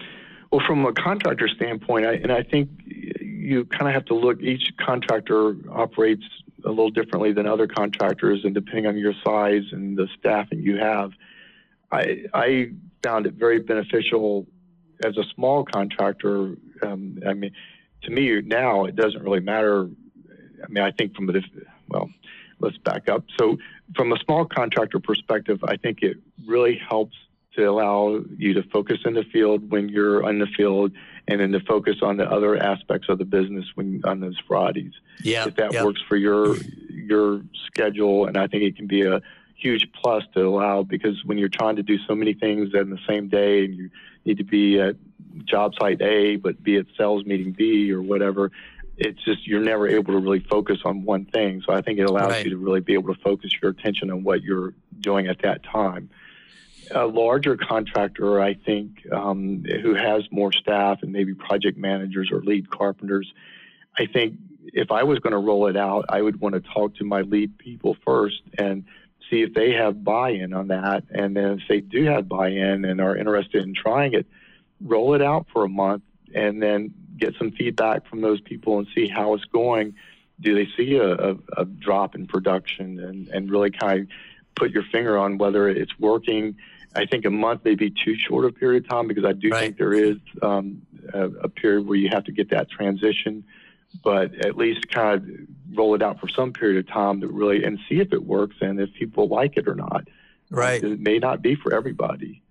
Well, 0.50 0.62
from 0.66 0.86
a 0.86 0.92
contractor 0.92 1.48
standpoint, 1.48 2.06
I, 2.06 2.12
and 2.14 2.30
I 2.30 2.44
think 2.44 2.70
you 2.86 3.64
kind 3.64 3.88
of 3.88 3.94
have 3.94 4.04
to 4.06 4.14
look. 4.14 4.40
Each 4.40 4.62
contractor 4.78 5.56
operates 5.72 6.22
a 6.64 6.68
little 6.68 6.90
differently 6.90 7.32
than 7.32 7.46
other 7.46 7.66
contractors, 7.66 8.44
and 8.44 8.54
depending 8.54 8.86
on 8.86 8.96
your 8.96 9.14
size 9.24 9.64
and 9.72 9.96
the 9.98 10.08
staffing 10.18 10.60
you 10.60 10.76
have, 10.76 11.10
I 11.90 12.24
I 12.32 12.70
found 13.02 13.26
it 13.26 13.34
very 13.34 13.58
beneficial 13.60 14.46
as 15.04 15.16
a 15.16 15.24
small 15.34 15.64
contractor. 15.64 16.56
Um, 16.82 17.18
I 17.26 17.34
mean, 17.34 17.52
to 18.02 18.10
me 18.10 18.40
now 18.42 18.84
it 18.84 18.96
doesn't 18.96 19.22
really 19.22 19.40
matter. 19.40 19.88
I 20.62 20.68
mean, 20.68 20.84
I 20.84 20.92
think 20.92 21.14
from 21.14 21.26
the 21.26 21.42
well, 21.88 22.08
let's 22.64 22.78
back 22.78 23.08
up. 23.08 23.24
So, 23.38 23.58
from 23.94 24.12
a 24.12 24.18
small 24.18 24.44
contractor 24.44 24.98
perspective, 24.98 25.62
I 25.64 25.76
think 25.76 26.02
it 26.02 26.16
really 26.46 26.76
helps 26.76 27.16
to 27.56 27.64
allow 27.64 28.20
you 28.36 28.54
to 28.54 28.62
focus 28.64 28.98
in 29.04 29.14
the 29.14 29.24
field 29.24 29.70
when 29.70 29.88
you're 29.88 30.28
in 30.28 30.38
the 30.38 30.46
field 30.46 30.92
and 31.28 31.40
then 31.40 31.52
to 31.52 31.60
focus 31.60 31.96
on 32.02 32.16
the 32.16 32.30
other 32.30 32.56
aspects 32.56 33.08
of 33.08 33.18
the 33.18 33.24
business 33.24 33.64
when 33.74 34.00
on 34.04 34.20
those 34.20 34.38
Fridays. 34.46 34.92
Yeah. 35.22 35.46
If 35.46 35.56
that 35.56 35.72
yeah. 35.72 35.84
works 35.84 36.00
for 36.08 36.16
your 36.16 36.56
your 36.88 37.42
schedule 37.66 38.26
and 38.26 38.36
I 38.36 38.46
think 38.46 38.64
it 38.64 38.76
can 38.76 38.86
be 38.86 39.02
a 39.02 39.20
huge 39.56 39.88
plus 39.92 40.24
to 40.34 40.40
allow 40.42 40.82
because 40.82 41.24
when 41.24 41.38
you're 41.38 41.48
trying 41.48 41.76
to 41.76 41.82
do 41.82 41.98
so 42.06 42.14
many 42.14 42.34
things 42.34 42.70
in 42.74 42.90
the 42.90 42.98
same 43.08 43.28
day 43.28 43.64
and 43.64 43.74
you 43.74 43.90
need 44.24 44.38
to 44.38 44.44
be 44.44 44.80
at 44.80 44.96
job 45.44 45.74
site 45.78 46.02
A 46.02 46.36
but 46.36 46.62
be 46.62 46.76
at 46.76 46.86
sales 46.98 47.24
meeting 47.24 47.52
B 47.52 47.92
or 47.92 48.02
whatever, 48.02 48.50
it's 48.96 49.22
just 49.24 49.46
you're 49.46 49.60
never 49.60 49.88
able 49.88 50.12
to 50.12 50.18
really 50.18 50.40
focus 50.40 50.78
on 50.84 51.04
one 51.04 51.24
thing. 51.24 51.62
So 51.66 51.72
I 51.72 51.82
think 51.82 51.98
it 51.98 52.08
allows 52.08 52.30
right. 52.30 52.44
you 52.44 52.50
to 52.50 52.56
really 52.56 52.80
be 52.80 52.94
able 52.94 53.14
to 53.14 53.20
focus 53.20 53.50
your 53.60 53.70
attention 53.72 54.10
on 54.10 54.22
what 54.22 54.42
you're 54.42 54.74
doing 55.00 55.26
at 55.26 55.42
that 55.42 55.62
time 55.62 56.10
a 56.90 57.06
larger 57.06 57.56
contractor, 57.56 58.40
I 58.40 58.54
think, 58.54 59.06
um, 59.12 59.64
who 59.64 59.94
has 59.94 60.24
more 60.30 60.52
staff 60.52 61.02
and 61.02 61.12
maybe 61.12 61.34
project 61.34 61.78
managers 61.78 62.30
or 62.32 62.40
lead 62.40 62.70
carpenters, 62.70 63.32
I 63.98 64.06
think 64.06 64.38
if 64.72 64.90
I 64.90 65.04
was 65.04 65.18
going 65.20 65.32
to 65.32 65.38
roll 65.38 65.66
it 65.68 65.76
out, 65.76 66.06
I 66.08 66.20
would 66.20 66.40
want 66.40 66.54
to 66.54 66.60
talk 66.60 66.96
to 66.96 67.04
my 67.04 67.22
lead 67.22 67.58
people 67.58 67.96
first 68.04 68.42
and 68.58 68.84
see 69.30 69.42
if 69.42 69.54
they 69.54 69.72
have 69.72 70.04
buy-in 70.04 70.52
on 70.52 70.68
that. 70.68 71.04
And 71.10 71.36
then 71.36 71.60
if 71.60 71.68
they 71.68 71.80
do 71.80 72.04
have 72.04 72.28
buy-in 72.28 72.84
and 72.84 73.00
are 73.00 73.16
interested 73.16 73.62
in 73.62 73.74
trying 73.74 74.14
it, 74.14 74.26
roll 74.80 75.14
it 75.14 75.22
out 75.22 75.46
for 75.52 75.64
a 75.64 75.68
month 75.68 76.02
and 76.34 76.60
then 76.60 76.92
get 77.16 77.34
some 77.38 77.50
feedback 77.52 78.06
from 78.08 78.20
those 78.20 78.40
people 78.40 78.78
and 78.78 78.86
see 78.94 79.08
how 79.08 79.34
it's 79.34 79.44
going. 79.44 79.94
Do 80.40 80.54
they 80.54 80.68
see 80.76 80.96
a, 80.96 81.12
a, 81.12 81.36
a 81.58 81.64
drop 81.64 82.14
in 82.14 82.26
production 82.26 82.98
and, 82.98 83.28
and 83.28 83.50
really 83.50 83.70
kind 83.70 84.00
of 84.00 84.06
put 84.56 84.70
your 84.70 84.84
finger 84.90 85.18
on 85.18 85.38
whether 85.38 85.68
it's 85.68 85.98
working 85.98 86.56
I 86.96 87.06
think 87.06 87.24
a 87.24 87.30
month 87.30 87.64
may 87.64 87.74
be 87.74 87.90
too 87.90 88.16
short 88.16 88.44
a 88.44 88.52
period 88.52 88.84
of 88.84 88.88
time 88.88 89.08
because 89.08 89.24
I 89.24 89.32
do 89.32 89.50
right. 89.50 89.60
think 89.60 89.78
there 89.78 89.92
is 89.92 90.16
um, 90.42 90.82
a, 91.12 91.24
a, 91.24 91.48
period 91.48 91.86
where 91.86 91.96
you 91.96 92.08
have 92.12 92.24
to 92.24 92.32
get 92.32 92.50
that 92.50 92.70
transition, 92.70 93.44
but 94.04 94.34
at 94.44 94.56
least 94.56 94.88
kind 94.88 95.20
of 95.20 95.76
roll 95.76 95.94
it 95.94 96.02
out 96.02 96.20
for 96.20 96.28
some 96.28 96.52
period 96.52 96.78
of 96.78 96.92
time 96.92 97.20
to 97.20 97.26
really 97.26 97.64
and 97.64 97.78
see 97.88 98.00
if 98.00 98.12
it 98.12 98.24
works 98.24 98.56
and 98.60 98.80
if 98.80 98.92
people 98.94 99.28
like 99.28 99.56
it 99.56 99.66
or 99.66 99.74
not. 99.74 100.06
Right. 100.50 100.82
It 100.82 101.00
may 101.00 101.18
not 101.18 101.42
be 101.42 101.56
for 101.56 101.74
everybody. 101.74 102.42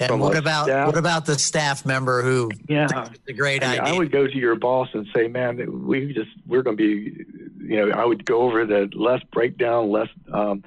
And 0.00 0.08
From 0.08 0.20
what 0.20 0.36
about 0.36 0.64
staff, 0.64 0.86
what 0.86 0.96
about 0.96 1.24
the 1.24 1.38
staff 1.38 1.86
member 1.86 2.22
who? 2.22 2.50
Yeah, 2.68 2.88
it's 3.06 3.28
a 3.28 3.32
great 3.32 3.62
I 3.62 3.72
mean, 3.72 3.80
idea. 3.80 3.94
I 3.94 3.98
would 3.98 4.10
go 4.10 4.26
to 4.26 4.36
your 4.36 4.56
boss 4.56 4.88
and 4.92 5.06
say, 5.14 5.28
"Man, 5.28 5.86
we 5.86 6.12
just 6.12 6.30
we're 6.46 6.62
going 6.62 6.76
to 6.76 6.82
be, 6.82 7.24
you 7.64 7.76
know, 7.76 7.90
I 7.92 8.04
would 8.04 8.24
go 8.24 8.42
over 8.42 8.66
the 8.66 8.90
less 8.92 9.22
breakdown, 9.32 9.90
less 9.90 10.08
um, 10.32 10.64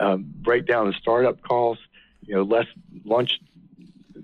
um, 0.00 0.24
breakdown 0.42 0.88
the 0.88 0.94
startup 0.94 1.40
costs, 1.42 1.84
you 2.22 2.34
know, 2.34 2.42
less 2.42 2.66
lunch 3.04 3.38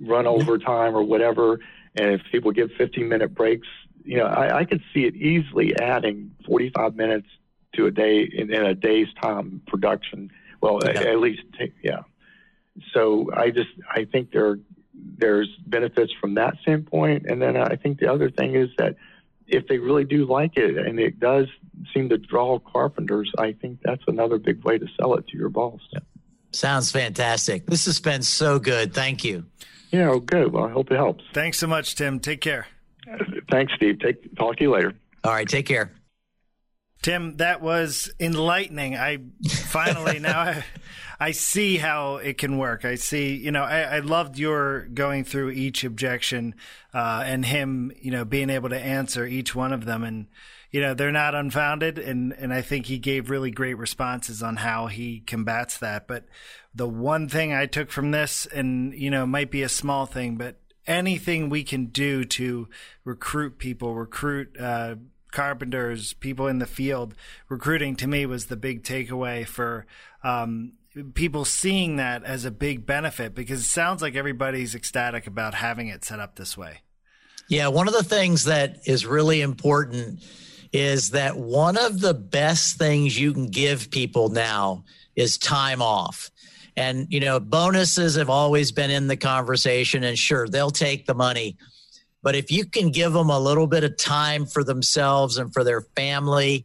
run 0.00 0.26
over 0.26 0.58
time 0.58 0.96
or 0.96 1.02
whatever. 1.02 1.60
And 1.94 2.10
if 2.12 2.22
people 2.30 2.50
give 2.52 2.70
15 2.78 3.08
minute 3.08 3.34
breaks, 3.34 3.68
you 4.04 4.16
know, 4.16 4.26
I, 4.26 4.58
I 4.60 4.64
could 4.64 4.82
see 4.92 5.04
it 5.04 5.14
easily 5.14 5.76
adding 5.78 6.34
45 6.46 6.96
minutes 6.96 7.28
to 7.74 7.86
a 7.86 7.90
day 7.90 8.22
in, 8.22 8.52
in 8.52 8.64
a 8.64 8.74
day's 8.74 9.08
time 9.20 9.62
production. 9.66 10.30
Well, 10.60 10.80
yeah. 10.82 10.90
at, 10.90 11.06
at 11.06 11.20
least, 11.20 11.42
take, 11.58 11.74
yeah. 11.82 12.00
So 12.94 13.30
I 13.34 13.50
just, 13.50 13.70
I 13.90 14.04
think 14.04 14.32
there, 14.32 14.58
there's 14.94 15.48
benefits 15.66 16.12
from 16.20 16.34
that 16.34 16.54
standpoint. 16.62 17.26
And 17.28 17.40
then 17.40 17.56
I 17.56 17.76
think 17.76 17.98
the 17.98 18.12
other 18.12 18.30
thing 18.30 18.54
is 18.54 18.68
that 18.78 18.96
if 19.46 19.66
they 19.68 19.78
really 19.78 20.04
do 20.04 20.26
like 20.26 20.56
it 20.56 20.78
and 20.78 20.98
it 20.98 21.20
does 21.20 21.46
seem 21.92 22.08
to 22.08 22.18
draw 22.18 22.58
carpenters, 22.58 23.30
I 23.38 23.52
think 23.52 23.80
that's 23.82 24.02
another 24.06 24.38
big 24.38 24.64
way 24.64 24.78
to 24.78 24.86
sell 24.98 25.14
it 25.14 25.26
to 25.28 25.36
your 25.36 25.48
boss. 25.48 25.80
Yeah. 25.92 26.00
Sounds 26.52 26.90
fantastic. 26.90 27.66
This 27.66 27.86
has 27.86 27.98
been 28.00 28.22
so 28.22 28.58
good. 28.58 28.92
Thank 28.94 29.24
you. 29.24 29.46
Yeah, 29.90 30.08
well, 30.08 30.20
good. 30.20 30.52
Well, 30.52 30.64
I 30.64 30.70
hope 30.70 30.90
it 30.90 30.96
helps. 30.96 31.24
Thanks 31.32 31.58
so 31.58 31.66
much, 31.66 31.94
Tim. 31.94 32.20
Take 32.20 32.40
care. 32.40 32.66
Thanks, 33.50 33.72
Steve. 33.74 34.00
Take 34.00 34.34
talk 34.36 34.56
to 34.56 34.64
you 34.64 34.70
later. 34.70 34.94
All 35.24 35.32
right, 35.32 35.48
take 35.48 35.66
care. 35.66 35.92
Tim, 37.02 37.36
that 37.38 37.60
was 37.60 38.12
enlightening. 38.20 38.96
I 38.96 39.18
finally 39.48 40.18
now 40.18 40.40
I, 40.40 40.64
I, 41.26 41.30
see 41.32 41.76
how 41.76 42.16
it 42.16 42.38
can 42.38 42.58
work. 42.58 42.84
I 42.84 42.96
see, 42.96 43.36
you 43.36 43.50
know, 43.50 43.62
I, 43.62 43.82
I 43.82 43.98
loved 44.00 44.38
your 44.38 44.86
going 44.86 45.24
through 45.24 45.50
each 45.50 45.84
objection 45.84 46.54
uh, 46.92 47.22
and 47.24 47.44
him, 47.44 47.92
you 48.00 48.10
know, 48.10 48.24
being 48.24 48.50
able 48.50 48.68
to 48.70 48.78
answer 48.78 49.26
each 49.26 49.54
one 49.54 49.72
of 49.72 49.84
them 49.84 50.04
and 50.04 50.26
you 50.72 50.80
know 50.80 50.94
they're 50.94 51.12
not 51.12 51.34
unfounded 51.34 51.98
and 51.98 52.32
and 52.32 52.52
I 52.52 52.62
think 52.62 52.86
he 52.86 52.98
gave 52.98 53.30
really 53.30 53.50
great 53.50 53.74
responses 53.74 54.42
on 54.42 54.56
how 54.56 54.86
he 54.86 55.20
combats 55.20 55.78
that 55.78 56.08
but 56.08 56.24
the 56.74 56.88
one 56.88 57.28
thing 57.28 57.52
I 57.52 57.66
took 57.66 57.90
from 57.90 58.10
this 58.10 58.46
and 58.46 58.94
you 58.94 59.10
know 59.10 59.26
might 59.26 59.50
be 59.50 59.62
a 59.62 59.68
small 59.68 60.06
thing 60.06 60.36
but 60.36 60.56
anything 60.86 61.50
we 61.50 61.62
can 61.62 61.86
do 61.86 62.24
to 62.24 62.68
recruit 63.04 63.58
people 63.58 63.94
recruit 63.94 64.58
uh, 64.58 64.96
carpenters 65.30 66.14
people 66.14 66.46
in 66.46 66.58
the 66.58 66.66
field 66.66 67.14
recruiting 67.48 67.94
to 67.96 68.08
me 68.08 68.24
was 68.24 68.46
the 68.46 68.56
big 68.56 68.82
takeaway 68.82 69.46
for 69.46 69.86
um, 70.24 70.72
people 71.14 71.44
seeing 71.44 71.96
that 71.96 72.22
as 72.24 72.44
a 72.44 72.50
big 72.50 72.84
benefit 72.84 73.34
because 73.34 73.60
it 73.60 73.68
sounds 73.68 74.02
like 74.02 74.14
everybody's 74.14 74.74
ecstatic 74.74 75.26
about 75.26 75.54
having 75.54 75.88
it 75.88 76.04
set 76.04 76.20
up 76.20 76.36
this 76.36 76.56
way 76.56 76.80
yeah 77.48 77.68
one 77.68 77.88
of 77.88 77.94
the 77.94 78.04
things 78.04 78.44
that 78.44 78.76
is 78.86 79.06
really 79.06 79.40
important 79.40 80.22
is 80.72 81.10
that 81.10 81.36
one 81.36 81.76
of 81.76 82.00
the 82.00 82.14
best 82.14 82.78
things 82.78 83.18
you 83.18 83.32
can 83.32 83.48
give 83.48 83.90
people 83.90 84.30
now 84.30 84.84
is 85.14 85.36
time 85.36 85.82
off. 85.82 86.30
And, 86.76 87.06
you 87.10 87.20
know, 87.20 87.38
bonuses 87.38 88.16
have 88.16 88.30
always 88.30 88.72
been 88.72 88.90
in 88.90 89.06
the 89.06 89.16
conversation, 89.16 90.04
and 90.04 90.18
sure, 90.18 90.48
they'll 90.48 90.70
take 90.70 91.06
the 91.06 91.14
money. 91.14 91.58
But 92.22 92.34
if 92.34 92.50
you 92.50 92.64
can 92.64 92.90
give 92.90 93.12
them 93.12 93.28
a 93.28 93.38
little 93.38 93.66
bit 93.66 93.84
of 93.84 93.98
time 93.98 94.46
for 94.46 94.64
themselves 94.64 95.36
and 95.36 95.52
for 95.52 95.64
their 95.64 95.82
family 95.82 96.64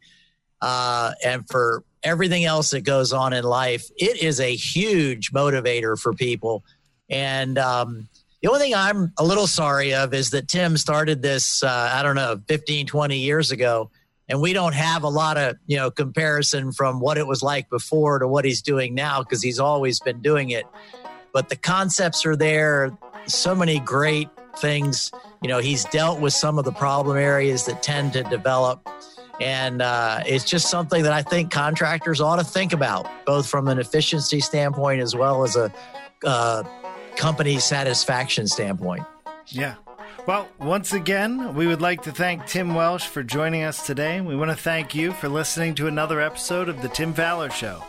uh, 0.61 1.13
and 1.25 1.47
for 1.49 1.83
everything 2.03 2.45
else 2.45 2.71
that 2.71 2.81
goes 2.81 3.13
on 3.13 3.33
in 3.33 3.43
life, 3.43 3.89
it 3.97 4.21
is 4.21 4.39
a 4.39 4.55
huge 4.55 5.31
motivator 5.31 5.99
for 5.99 6.13
people. 6.13 6.63
And 7.10 7.57
um, 7.57 8.07
the 8.41 8.49
only 8.49 8.60
thing 8.60 8.75
I'm 8.75 9.13
a 9.17 9.23
little 9.23 9.47
sorry 9.47 9.93
of 9.93 10.13
is 10.13 10.31
that 10.31 10.47
Tim 10.47 10.77
started 10.77 11.21
this, 11.21 11.63
uh, 11.63 11.91
I 11.93 12.03
don't 12.03 12.15
know, 12.15 12.39
15, 12.47 12.88
20 12.88 13.17
years 13.17 13.51
ago 13.51 13.89
and 14.29 14.41
we 14.41 14.53
don't 14.53 14.73
have 14.73 15.03
a 15.03 15.10
lot 15.10 15.38
of 15.38 15.57
you 15.67 15.77
know 15.77 15.89
comparison 15.89 16.71
from 16.71 16.99
what 16.99 17.17
it 17.17 17.27
was 17.27 17.41
like 17.41 17.69
before 17.69 18.19
to 18.19 18.27
what 18.27 18.45
he's 18.45 18.62
doing 18.62 18.93
now 18.93 19.21
because 19.21 19.41
he's 19.41 19.60
always 19.60 19.99
been 19.99 20.21
doing 20.21 20.49
it. 20.49 20.65
But 21.33 21.49
the 21.49 21.55
concepts 21.55 22.25
are 22.25 22.36
there 22.36 22.97
so 23.27 23.55
many 23.55 23.79
great 23.79 24.29
things. 24.57 25.12
You 25.41 25.49
know 25.49 25.60
he's 25.60 25.86
dealt 25.86 26.19
with 26.19 26.33
some 26.33 26.57
of 26.57 26.65
the 26.65 26.71
problem 26.71 27.17
areas 27.17 27.65
that 27.65 27.81
tend 27.83 28.13
to 28.13 28.23
develop 28.23 28.88
and 29.39 29.82
uh, 29.82 30.21
it's 30.26 30.45
just 30.45 30.69
something 30.69 31.04
that 31.04 31.13
i 31.13 31.21
think 31.21 31.52
contractors 31.52 32.21
ought 32.21 32.38
to 32.38 32.43
think 32.43 32.73
about 32.73 33.08
both 33.26 33.47
from 33.47 33.67
an 33.67 33.80
efficiency 33.80 34.39
standpoint 34.39 35.02
as 35.02 35.15
well 35.15 35.43
as 35.43 35.56
a 35.56 35.71
uh, 36.23 36.63
company 37.15 37.60
satisfaction 37.60 38.47
standpoint 38.47 39.04
yeah 39.47 39.76
well, 40.28 40.50
once 40.60 40.91
again, 40.91 41.56
we 41.56 41.67
would 41.67 41.82
like 41.82 42.02
to 42.04 42.12
thank 42.12 42.45
Tim 42.47 42.76
Welsh 42.76 43.08
for 43.08 43.23
joining 43.23 43.63
us 43.63 43.86
today. 43.86 44.19
We 44.19 44.36
want 44.36 44.52
to 44.52 44.58
thank 44.58 44.93
you 44.93 45.13
for 45.13 45.30
listening 45.30 45.73
to 45.76 45.88
another 45.88 46.19
episode 46.19 46.67
of 46.67 46.82
The 46.82 46.89
Tim 46.89 47.13
Faller 47.13 47.50
Show. 47.50 47.82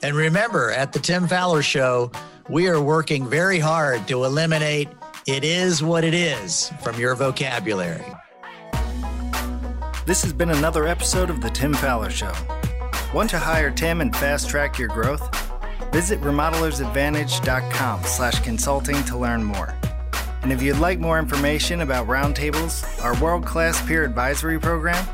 And 0.00 0.14
remember, 0.14 0.70
at 0.70 0.92
The 0.92 1.00
Tim 1.00 1.26
Faller 1.26 1.62
Show, 1.62 2.12
we 2.48 2.68
are 2.68 2.80
working 2.80 3.28
very 3.28 3.58
hard 3.58 4.06
to 4.06 4.24
eliminate 4.24 4.88
it 5.26 5.42
is 5.42 5.82
what 5.82 6.04
it 6.04 6.14
is 6.14 6.72
from 6.80 6.96
your 6.96 7.16
vocabulary. 7.16 8.04
This 10.10 10.24
has 10.24 10.32
been 10.32 10.50
another 10.50 10.88
episode 10.88 11.30
of 11.30 11.40
The 11.40 11.50
Tim 11.50 11.72
Faller 11.72 12.10
Show. 12.10 12.32
Want 13.14 13.30
to 13.30 13.38
hire 13.38 13.70
Tim 13.70 14.00
and 14.00 14.12
fast 14.16 14.50
track 14.50 14.76
your 14.76 14.88
growth? 14.88 15.22
Visit 15.92 16.20
remodelersadvantage.com 16.22 18.02
slash 18.02 18.40
consulting 18.40 19.04
to 19.04 19.16
learn 19.16 19.44
more. 19.44 19.72
And 20.42 20.52
if 20.52 20.62
you'd 20.62 20.78
like 20.78 20.98
more 20.98 21.20
information 21.20 21.82
about 21.82 22.08
Roundtables, 22.08 23.00
our 23.04 23.16
world 23.22 23.46
class 23.46 23.80
peer 23.86 24.02
advisory 24.02 24.58
program, 24.58 25.06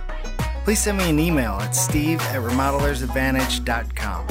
please 0.64 0.82
send 0.82 0.96
me 0.96 1.10
an 1.10 1.18
email 1.18 1.52
at 1.60 1.72
steve 1.72 2.22
at 2.22 2.40
remodelersadvantage.com. 2.40 4.26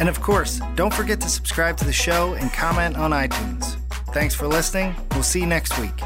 And 0.00 0.08
of 0.08 0.22
course, 0.22 0.58
don't 0.74 0.94
forget 0.94 1.20
to 1.20 1.28
subscribe 1.28 1.76
to 1.76 1.84
the 1.84 1.92
show 1.92 2.32
and 2.32 2.50
comment 2.54 2.96
on 2.96 3.10
iTunes. 3.10 3.76
Thanks 4.14 4.34
for 4.34 4.46
listening. 4.46 4.94
We'll 5.10 5.22
see 5.22 5.40
you 5.40 5.46
next 5.46 5.78
week. 5.78 6.00